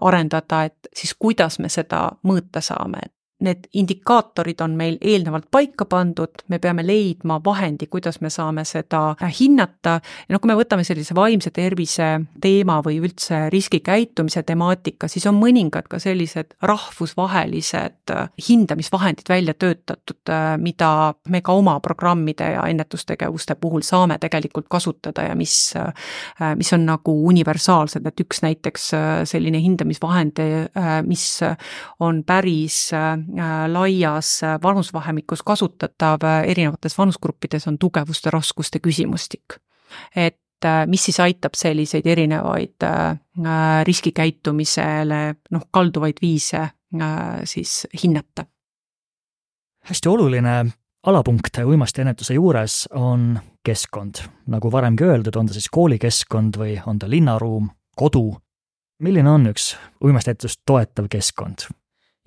[0.00, 3.12] arendada, et siis kuidas me seda mõõta saame, et
[3.44, 9.14] need indikaatorid on meil eelnevalt paika pandud, me peame leidma vahendi, kuidas me saame seda
[9.40, 9.98] hinnata.
[10.28, 12.08] Ja noh, kui me võtame sellise vaimse tervise
[12.42, 18.14] teema või üldse riskikäitumise temaatika, siis on mõningad ka sellised rahvusvahelised
[18.48, 20.90] hindamisvahendid välja töötatud, mida
[21.28, 25.56] me ka oma programmide ja ennetustegevuste puhul saame tegelikult kasutada ja mis,
[26.58, 28.90] mis on nagu universaalsed, et üks näiteks
[29.30, 30.42] selline hindamisvahend,
[31.06, 31.28] mis
[32.02, 33.18] on päris Äh,
[33.66, 39.58] laias äh, vanusvahemikus kasutatav äh, erinevates vanusgruppides on tugevuste raskuste küsimustik.
[40.16, 40.40] et
[40.86, 42.82] mis siis aitab selliseid erinevaid
[43.84, 46.68] riskikäitumisele noh, kalduvaid viise
[47.44, 48.44] siis hinnata.
[49.84, 50.66] hästi oluline
[51.06, 54.14] alapunkt uimastiennetuse juures on keskkond.
[54.46, 58.36] nagu varemgi öeldud, on ta siis koolikeskkond või on ta linnaruum, kodu.
[58.98, 61.68] milline on üks uimastiennetust toetav keskkond?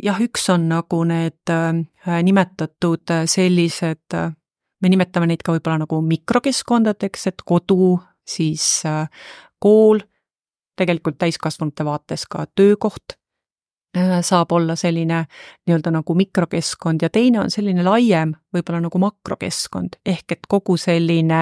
[0.01, 4.33] Jah, üks on nagu need äh, nimetatud äh, sellised, äh,
[4.81, 7.95] me nimetame neid ka võib-olla nagu mikrokeskkondadeks, et kodu,
[8.25, 8.81] siis
[9.61, 10.01] kool,
[10.79, 13.17] tegelikult täiskasvanute vaates ka töökoht
[14.23, 15.17] saab olla selline
[15.67, 21.41] nii-öelda nagu mikrokeskkond ja teine on selline laiem, võib-olla nagu makrokeskkond, ehk et kogu selline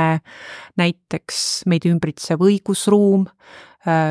[0.82, 3.28] näiteks meid ümbritsev õigusruum,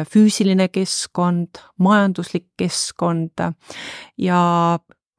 [0.09, 3.43] füüsiline keskkond, majanduslik keskkond.
[4.19, 4.41] Ja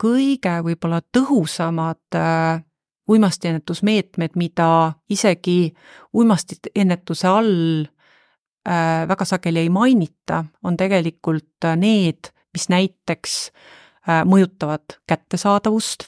[0.02, 2.62] kõige võib-olla tõhusamad äh,
[3.10, 4.70] uimastiennetusmeetmed, mida
[5.10, 5.74] isegi
[6.14, 13.36] uimastiennetuse all äh, väga sageli ei mainita, on tegelikult need, mis näiteks
[14.26, 16.08] mõjutavad kättesaadavust,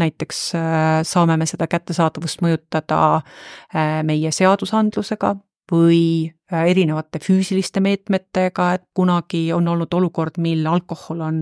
[0.00, 0.38] näiteks
[1.06, 3.20] saame me seda kättesaadavust mõjutada
[4.08, 5.36] meie seadusandlusega,
[5.72, 6.02] või
[6.52, 11.40] äh, erinevate füüsiliste meetmetega, et kunagi on olnud olukord, mil alkohol on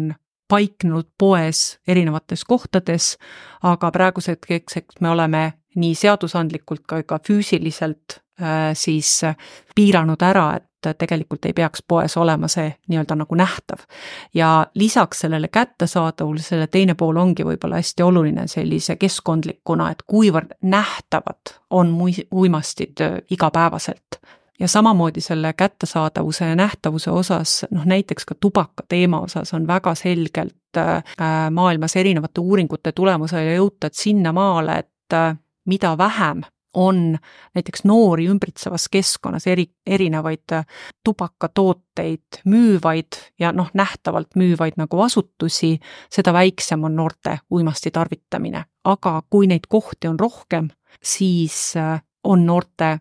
[0.48, 3.16] paiknenud poes erinevates kohtades,
[3.62, 5.42] aga praeguseks hetkeks me oleme
[5.76, 8.27] nii seadusandlikult kui ka füüsiliselt äh,
[8.74, 9.20] siis
[9.74, 10.68] piiranud ära, et
[10.98, 13.78] tegelikult ei peaks poes olema see nii-öelda nagu nähtav.
[14.34, 21.54] ja lisaks sellele kättesaadavusele teine pool ongi võib-olla hästi oluline sellise keskkondlikuna, et kuivõrd nähtavad
[21.70, 21.94] on
[22.32, 24.20] uimastid äh, igapäevaselt
[24.58, 29.94] ja samamoodi selle kättesaadavuse ja nähtavuse osas, noh näiteks ka tubaka teema osas on väga
[29.94, 31.02] selgelt äh,
[31.50, 36.42] maailmas erinevate uuringute tulemusel jõutud sinnamaale, et äh, mida vähem
[36.74, 37.18] on
[37.54, 40.66] näiteks noori ümbritsevas keskkonnas eri, erinevaid äh,
[41.04, 45.78] tubakatooteid müüvaid ja noh, nähtavalt müüvaid nagu asutusi,
[46.12, 48.64] seda väiksem on noorte uimasti tarvitamine.
[48.84, 50.68] aga kui neid kohti on rohkem,
[51.02, 53.00] siis äh, on noorte äh,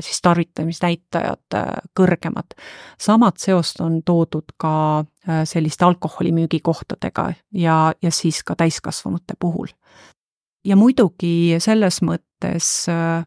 [0.00, 1.56] siis tarvitamisnäitajad
[2.00, 2.54] kõrgemad.
[3.00, 5.04] samad seost on toodud ka
[5.44, 9.68] selliste alkoholimüügikohtadega ja, ja siis ka täiskasvanute puhul
[10.64, 13.24] ja muidugi selles mõttes äh,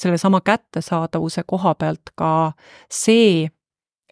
[0.00, 2.52] sellesama kättesaadavuse koha pealt ka
[2.92, 3.48] see,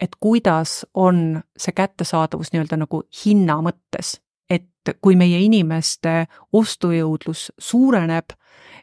[0.01, 4.19] et kuidas on see kättesaadavus nii-öelda nagu hinna mõttes.
[4.49, 8.33] et kui meie inimeste ostujõudlus suureneb,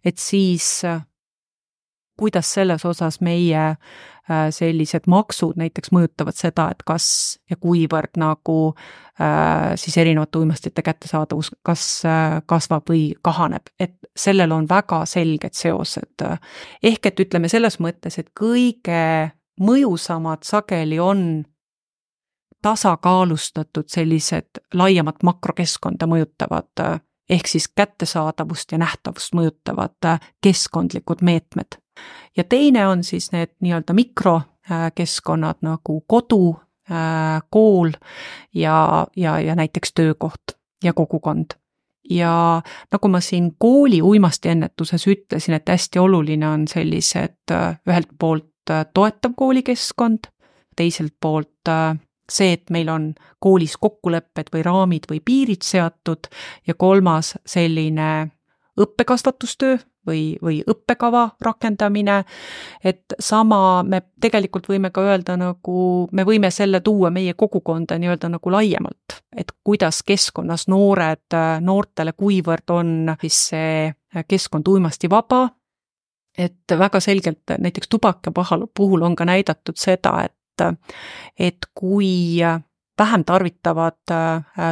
[0.05, 1.01] et siis äh,
[2.17, 3.77] kuidas selles osas meie äh,
[4.51, 8.75] sellised maksud näiteks mõjutavad seda, et kas ja kuivõrd nagu
[9.75, 16.25] siis erinevate uimastite kättesaadavus kas äh, kasvab või kahaneb, et sellel on väga selged seosed.
[16.83, 21.45] ehk et ütleme selles mõttes, et kõige mõjusamad sageli on
[22.63, 31.81] tasakaalustatud sellised laiemat makrokeskkonda mõjutavad ehk siis kättesaadavust ja nähtavust mõjutavad keskkondlikud meetmed
[32.37, 36.66] ja teine on siis need nii-öelda mikrokeskkonnad nagu kodu, äh,
[37.51, 37.91] kool
[38.55, 41.59] ja, ja, ja näiteks töökoht ja kogukond.
[42.11, 42.63] ja
[42.93, 48.87] nagu ma siin kooli uimastiennetuses ütlesin, et hästi oluline on sellised äh, ühelt poolt äh,
[48.95, 50.31] toetav koolikeskkond,
[50.77, 51.51] teiselt poolt
[52.33, 53.11] see, et meil on
[53.43, 56.29] koolis kokkulepped või raamid või piirid seatud
[56.67, 58.29] ja kolmas selline
[58.81, 62.21] õppekasvatustöö või, või õppekava rakendamine,
[62.85, 68.31] et sama me tegelikult võime ka öelda nagu, me võime selle tuua meie kogukonda nii-öelda
[68.37, 75.49] nagu laiemalt, et kuidas keskkonnas noored, noortele, kuivõrd on siis see keskkond uimastivaba,
[76.39, 78.33] et väga selgelt näiteks tubaka
[78.75, 80.35] puhul on ka näidatud seda, et
[81.39, 82.41] et kui
[82.99, 84.15] vähem tarvitavad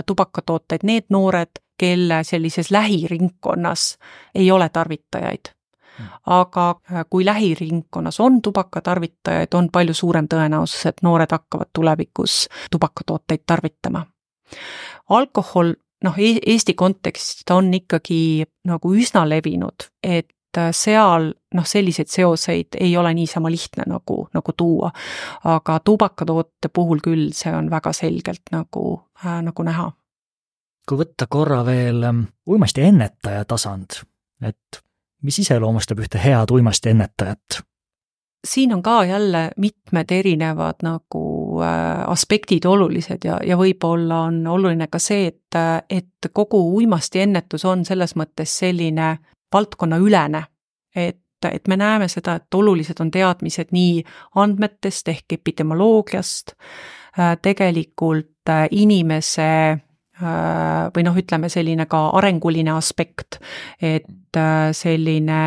[0.07, 3.99] tubakatooteid need noored, kelle sellises lähiringkonnas
[4.35, 5.53] ei ole tarvitajaid.
[5.95, 6.07] Hmm.
[6.27, 13.45] aga äh, kui lähiringkonnas on tubakatarvitajaid, on palju suurem tõenäosus, et noored hakkavad tulevikus tubakatooteid
[13.47, 14.03] tarvitama.
[15.09, 20.35] alkohol noh, Eesti kontekstis ta on ikkagi nagu üsna levinud, et
[20.73, 24.91] seal noh, selliseid seoseid ei ole niisama lihtne nagu, nagu tuua.
[25.45, 29.93] aga tubakatoote puhul küll see on väga selgelt nagu äh,, nagu näha.
[30.89, 34.01] Kui võtta korra veel ähm, uimasti ennetaja tasand,
[34.43, 34.83] et
[35.25, 37.63] mis iseloomustab ühte head uimasti ennetajat?
[38.45, 44.87] siin on ka jälle mitmed erinevad nagu äh, aspektid olulised ja, ja võib-olla on oluline
[44.93, 45.57] ka see, et,
[45.91, 49.17] et kogu uimastiennetus on selles mõttes selline
[49.53, 50.45] valdkonnaülene,
[50.97, 54.05] et et me näeme seda, et olulised on teadmised nii
[54.41, 56.55] andmetest ehk epidemioloogiast,
[57.19, 59.79] äh, tegelikult äh, inimese
[60.25, 63.39] või noh, ütleme selline ka arenguline aspekt,
[63.83, 64.39] et
[64.73, 65.41] selline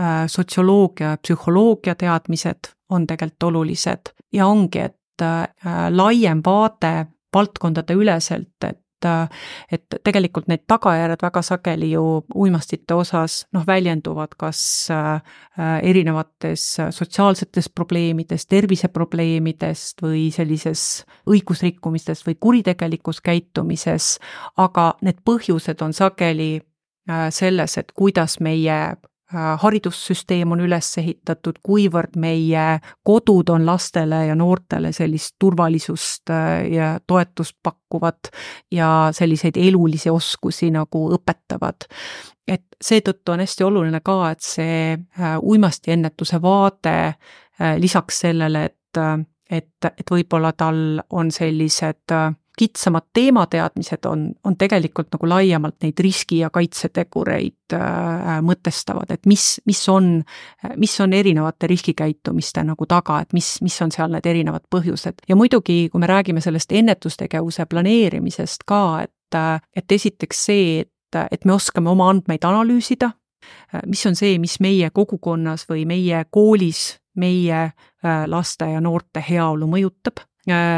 [0.00, 2.58] Äh, sotsioloogia ja psühholoogia teadmised
[2.90, 4.10] on tegelikult olulised.
[4.32, 5.46] Ja ongi, et äh,
[5.90, 9.28] laiem vaade valdkondade üleselt, et äh,
[9.72, 14.60] et tegelikult need tagajärjed väga sageli ju uimastite osas noh, väljenduvad kas
[15.82, 24.18] erinevates sotsiaalsetes probleemides, terviseprobleemidest või sellises õigusrikkumistes või kuritegelikus käitumises,
[24.56, 26.52] aga need põhjused on sageli
[27.30, 32.64] selles, et kuidas meie Äh, haridussüsteem on üles ehitatud, kuivõrd meie
[33.06, 38.30] kodud on lastele ja noortele sellist turvalisust äh, ja toetust pakkuvad
[38.70, 41.88] ja selliseid elulisi oskusi nagu õpetavad.
[42.48, 47.14] et seetõttu on hästi oluline ka, et see äh, uimastiennetuse vaade
[47.78, 48.98] lisaks sellele, et,
[49.50, 52.10] et, et võib-olla tal on sellised
[52.58, 59.60] kitsamad teemateadmised on, on tegelikult nagu laiemalt neid riski- ja kaitsetegureid äh, mõtestavad, et mis,
[59.66, 60.22] mis on,
[60.76, 65.26] mis on erinevate riskikäitumiste nagu taga, et mis, mis on seal need erinevad põhjused.
[65.28, 69.40] ja muidugi, kui me räägime sellest ennetustegevuse planeerimisest ka, et,
[69.76, 73.10] et esiteks see, et, et me oskame oma andmeid analüüsida,
[73.86, 79.66] mis on see, mis meie kogukonnas või meie koolis meie äh, laste ja noorte heaolu
[79.70, 80.33] mõjutab Äh,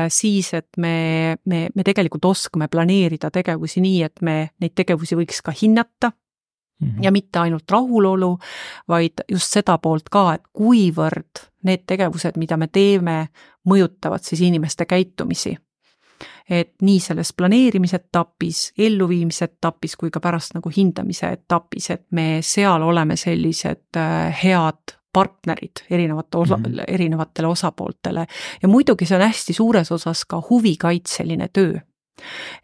[0.08, 5.42] siis, et me, me, me tegelikult oskame planeerida tegevusi nii, et me neid tegevusi võiks
[5.42, 6.12] ka hinnata
[6.80, 7.02] mm -hmm.
[7.02, 8.38] ja mitte ainult rahulolu,
[8.88, 13.28] vaid just seda poolt ka, et kuivõrd need tegevused, mida me teeme,
[13.68, 15.56] mõjutavad siis inimeste käitumisi
[16.50, 22.38] et nii selles planeerimise etapis, elluviimise etapis kui ka pärast nagu hindamise etapis, et me
[22.40, 26.84] seal oleme sellised äh, head partnerid erinevate osa mm, -hmm.
[26.88, 28.26] erinevatele osapooltele.
[28.62, 31.78] ja muidugi see on hästi suures osas ka huvikaitseline töö.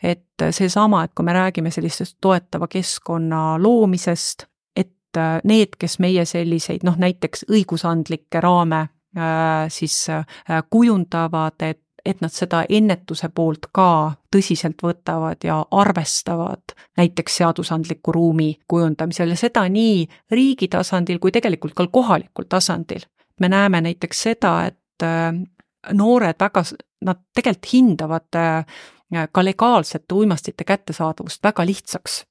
[0.03, 4.47] et seesama, et kui me räägime sellisest toetava keskkonna loomisest,
[4.77, 10.25] et need, kes meie selliseid noh, näiteks õigusandlikke raame äh, siis äh,
[10.71, 18.49] kujundavad, et et nad seda ennetuse poolt ka tõsiselt võtavad ja arvestavad näiteks seadusandliku ruumi
[18.69, 23.07] kujundamisel ja seda nii riigi tasandil kui tegelikult ka kohalikul tasandil.
[23.41, 25.33] me näeme näiteks seda, et äh,
[25.93, 26.65] noored väga,
[27.05, 28.67] nad tegelikult hindavad äh,
[29.33, 32.25] ka legaalsete uimastite kättesaadavust väga lihtsaks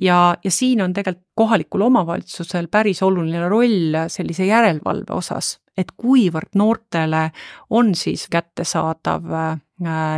[0.00, 6.58] ja, ja siin on tegelikult kohalikul omavalitsusel päris oluline roll sellise järelevalve osas, et kuivõrd
[6.58, 7.30] noortele
[7.70, 9.60] on siis kättesaadav äh,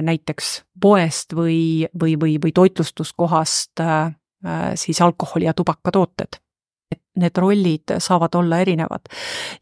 [0.02, 4.14] näiteks poest või, või, või, või toitlustuskohast äh,
[4.74, 6.40] siis alkoholi ja tubakatooted
[6.90, 9.06] et need rollid saavad olla erinevad.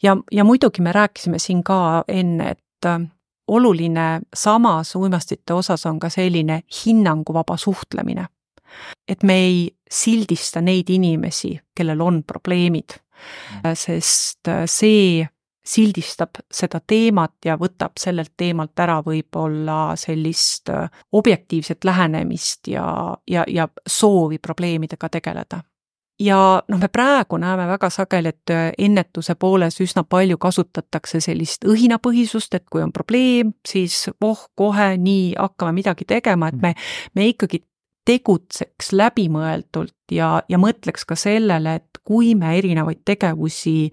[0.03, 3.01] ja, ja muidugi me rääkisime siin ka enne, et äh,
[3.49, 8.26] oluline samas uimastite osas on ka selline hinnanguvaba suhtlemine
[9.09, 9.59] et me ei
[9.91, 13.75] sildista neid inimesi, kellel on probleemid, mm.
[13.75, 15.27] sest äh, see
[15.69, 22.87] sildistab seda teemat ja võtab sellelt teemalt ära võib-olla sellist äh, objektiivset lähenemist ja,
[23.29, 25.61] ja, ja soovi probleemidega tegeleda.
[26.19, 31.69] Ja noh, me praegu näeme väga sageli, et äh, ennetuse pooles üsna palju kasutatakse sellist
[31.69, 36.75] õhinapõhisust, et kui on probleem, siis voh, kohe nii hakkame midagi tegema, et me,
[37.14, 37.62] me ikkagi
[38.09, 43.91] tegutseks läbimõeldult ja, ja mõtleks ka sellele, et kui me erinevaid tegevusi,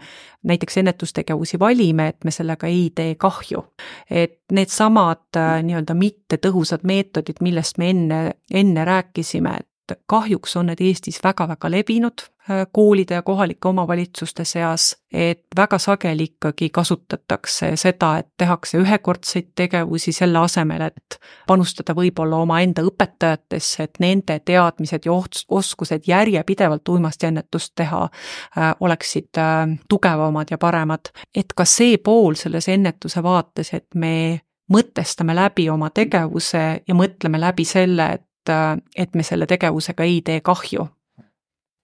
[0.47, 3.65] näiteks ennetustegevusi valime, et me sellega ei tee kahju.
[4.09, 8.19] et needsamad äh, nii-öelda mittetõhusad meetodid, millest me enne,
[8.51, 9.69] enne rääkisime, et
[10.07, 16.23] kahjuks on need Eestis väga-väga levinud äh, koolide ja kohalike omavalitsuste seas, et väga sageli
[16.23, 23.99] ikkagi kasutatakse seda, et tehakse ühekordseid tegevusi selle asemel, et panustada võib-olla omaenda õpetajatesse, et
[23.99, 25.19] nende teadmised ja
[25.59, 31.13] oskused järjepidevalt uimastiennetust teha äh, oleksid äh, tugevamad ja paremad.
[31.35, 37.39] et ka see pool selles ennetuse vaates, et me mõtestame läbi oma tegevuse ja mõtleme
[37.39, 40.87] läbi selle, et et me selle tegevusega ei tee kahju.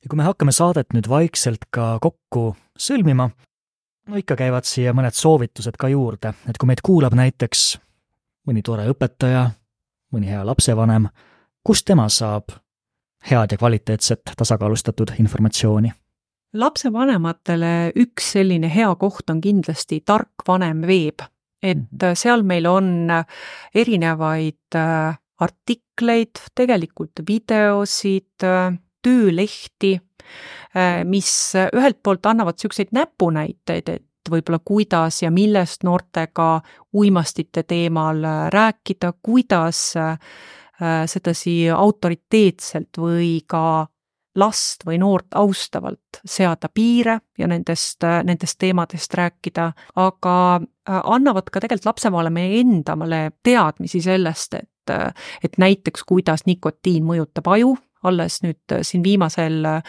[0.02, 3.30] ja kui me hakkame saadet nüüd vaikselt ka kokku sõlmima,
[4.08, 7.78] no ikka käivad siia mõned soovitused ka juurde, et kui meid kuulab näiteks
[8.48, 9.50] mõni tore õpetaja,
[10.14, 11.08] mõni hea lapsevanem,
[11.64, 12.54] kust tema saab
[13.30, 15.92] head ja kvaliteetset tasakaalustatud informatsiooni?
[16.54, 21.24] lapsevanematele üks selline hea koht on kindlasti Tark vanem veeb,
[21.64, 22.18] et mhm.
[22.20, 23.08] seal meil on
[23.76, 28.72] erinevaid äh, artikleid, tegelikult videosid, äh,
[29.02, 29.96] töölehti,
[30.76, 31.32] äh, mis
[31.76, 36.62] ühelt poolt annavad niisuguseid näpunäiteid, et võib-olla kuidas ja millest noortega
[36.94, 38.22] uimastite teemal
[38.54, 39.96] rääkida, kuidas
[41.10, 43.88] sedasi autoriteetselt või ka
[44.36, 51.60] last või noort austavalt seada piire ja nendest, nendest teemadest rääkida, aga äh, annavad ka
[51.60, 54.96] tegelikult lapsevanemale endale teadmisi sellest, et,
[55.44, 59.82] et näiteks kuidas nikotiin mõjutab aju, alles nüüd siin viimasel äh,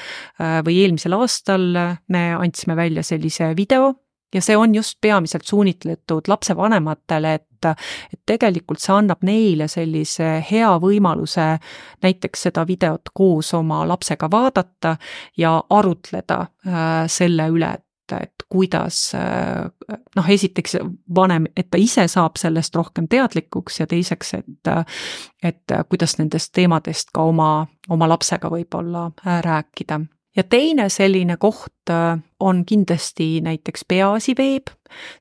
[0.66, 1.68] või eelmisel aastal
[2.08, 3.94] me andsime välja sellise video
[4.34, 10.72] ja see on just peamiselt suunitletud lapsevanematele, et et tegelikult see annab neile sellise hea
[10.82, 11.46] võimaluse
[12.02, 14.96] näiteks seda videot koos oma lapsega vaadata
[15.38, 20.76] ja arutleda äh, selle üle, et, et kuidas äh, noh, esiteks
[21.14, 24.72] vanem, et ta ise saab sellest rohkem teadlikuks ja teiseks, et
[25.42, 30.02] et kuidas nendest teemadest ka oma, oma lapsega võib-olla äh, rääkida
[30.36, 34.72] ja teine selline koht äh, on kindlasti näiteks Peaasi veeb,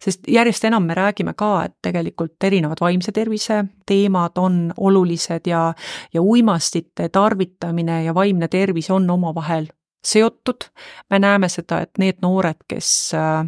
[0.04, 5.74] sest järjest enam me räägime ka, et tegelikult erinevad vaimse tervise teemad on olulised ja,
[6.14, 9.68] ja uimastite tarvitamine ja vaimne tervis on omavahel
[10.04, 10.70] seotud.
[11.10, 13.40] me näeme seda, et need noored, kes, äh,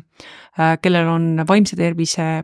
[0.59, 2.43] äh, kellel on vaimse tervise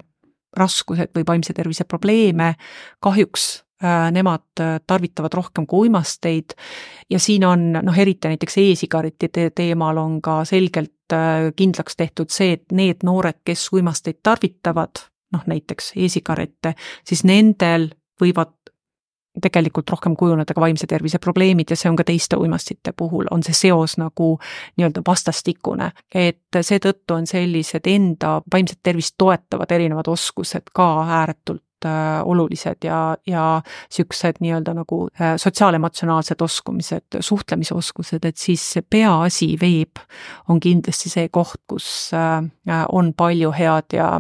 [0.58, 2.56] raskused või vaimse tervise probleeme,
[3.00, 3.64] kahjuks
[4.12, 6.56] nemad äh, tarvitavad rohkem kui uimasteid
[7.10, 12.58] ja siin on noh, eriti näiteks e-sigarettide teemal on ka selgelt äh, kindlaks tehtud see,
[12.58, 16.74] et need noored, kes uimasteid tarvitavad, noh näiteks e-sigarette,
[17.08, 18.52] siis nendel võivad
[19.42, 23.46] tegelikult rohkem kujuneda ka vaimse tervise probleemid ja see on ka teiste uimastite puhul, on
[23.46, 24.34] see seos nagu
[24.76, 25.92] nii-öelda vastastikune.
[26.14, 30.90] et seetõttu on sellised enda vaimset tervist toetavad erinevad oskused ka
[31.22, 31.69] ääretult Äh,
[32.26, 40.02] olulised ja, ja niisugused nii-öelda nagu äh, sotsiaalemotsionaalsed oskumised, suhtlemisoskused, et siis see peaasi veeb
[40.50, 42.42] on kindlasti see koht, kus äh,
[42.90, 44.12] on palju head ja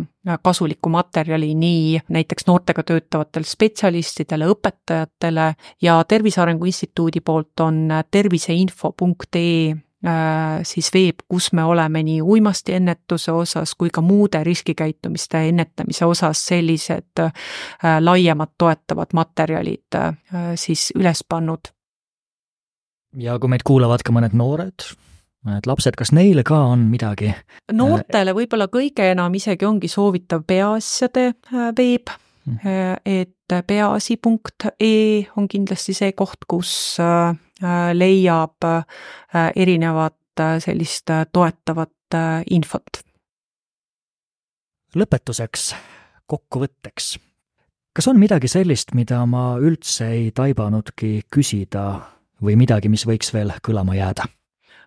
[0.43, 9.75] kasulikku materjali nii näiteks noortega töötavatele spetsialistidele, õpetajatele ja Tervise Arengu Instituudi poolt on terviseinfo.ee
[9.75, 9.88] Äh,
[10.63, 17.19] siis veeb, kus me oleme nii uimastiennetuse osas kui ka muude riskikäitumiste ennetamise osas sellised
[17.19, 17.33] äh,
[17.99, 20.15] laiemad toetavad materjalid äh,
[20.55, 21.73] siis üles pannud.
[23.17, 24.87] ja kui meid kuulavad ka mõned noored,
[25.45, 27.33] mõned lapsed, kas neile ka on midagi?
[27.71, 31.33] noortele võib-olla kõige enam isegi ongi soovitav peaasjade
[31.75, 33.35] veeb hmm., et
[33.67, 37.35] peaasi.ee on kindlasti see koht, kus Äh,
[37.93, 41.91] leiab äh, erinevat äh, sellist toetavat
[42.49, 43.03] infot.
[44.97, 45.75] lõpetuseks,
[46.25, 47.19] kokkuvõtteks,
[47.93, 51.83] kas on midagi sellist, mida ma üldse ei taibanudki küsida
[52.41, 54.25] või midagi, mis võiks veel kõlama jääda?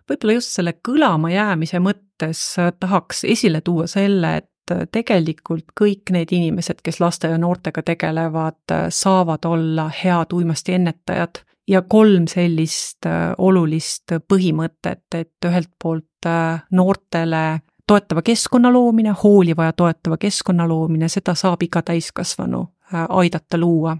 [0.09, 2.41] võib-olla just selle kõlama jäämise mõttes
[2.79, 4.49] tahaks esile tuua selle, et
[4.91, 12.27] tegelikult kõik need inimesed, kes laste ja noortega tegelevad, saavad olla head uimastiennetajad ja kolm
[12.27, 20.17] sellist äh, olulist põhimõtet, et ühelt poolt äh, noortele toetava keskkonna loomine, hooliva ja toetava
[20.17, 22.61] keskkonna loomine, seda saab iga täiskasvanu
[22.93, 23.97] äh, aidata luua.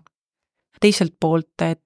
[0.81, 1.79] teiselt poolt, et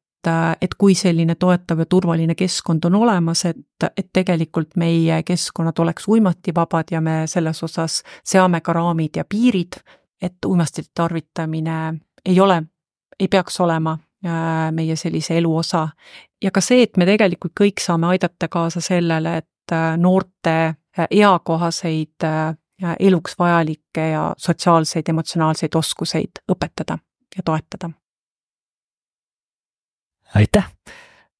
[0.62, 3.58] et kui selline toetav ja turvaline keskkond on olemas, et,
[3.98, 9.78] et tegelikult meie keskkonnad oleks uimativabad ja me selles osas seame ka raamid ja piirid,
[10.22, 11.94] et uimastite tarvitamine
[12.26, 12.64] ei ole,
[13.20, 13.98] ei peaks olema
[14.72, 15.88] meie sellise elu osa.
[16.42, 20.56] ja ka see, et me tegelikult kõik saame aidata kaasa sellele, et äh, noorte
[21.00, 22.28] äh, eakohaseid
[23.00, 26.98] eluks vajalikke ja sotsiaalseid, emotsionaalseid oskuseid õpetada
[27.38, 27.90] ja toetada.
[30.36, 30.72] aitäh!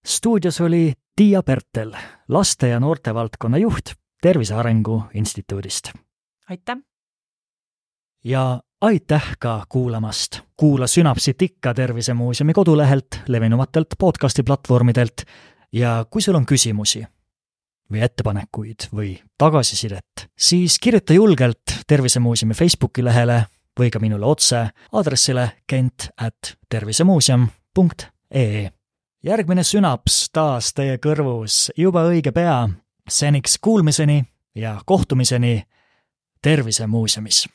[0.06, 1.94] stuudios oli Tiia Pertel,
[2.28, 5.92] laste ja noorte valdkonna juht Tervise Arengu Instituudist.
[6.50, 6.78] aitäh!
[8.24, 10.40] ja aitäh ka kuulamast!
[10.58, 15.22] kuula Sünapsit ikka Tervisemuuseumi kodulehelt, levinumatelt podcasti platvormidelt
[15.72, 17.06] ja kui sul on küsimusi
[17.92, 23.46] või ettepanekuid või tagasisidet, siis kirjuta julgelt Tervisemuuseumi Facebooki lehele
[23.80, 28.72] või ka minule otse aadressile kent at tervisemuuseum.ee
[29.24, 32.70] järgmine sünaps taas teie kõrvus juba õige pea.
[33.10, 34.24] seniks kuulmiseni
[34.56, 35.64] ja kohtumiseni
[36.42, 37.48] Tervisemuuseumis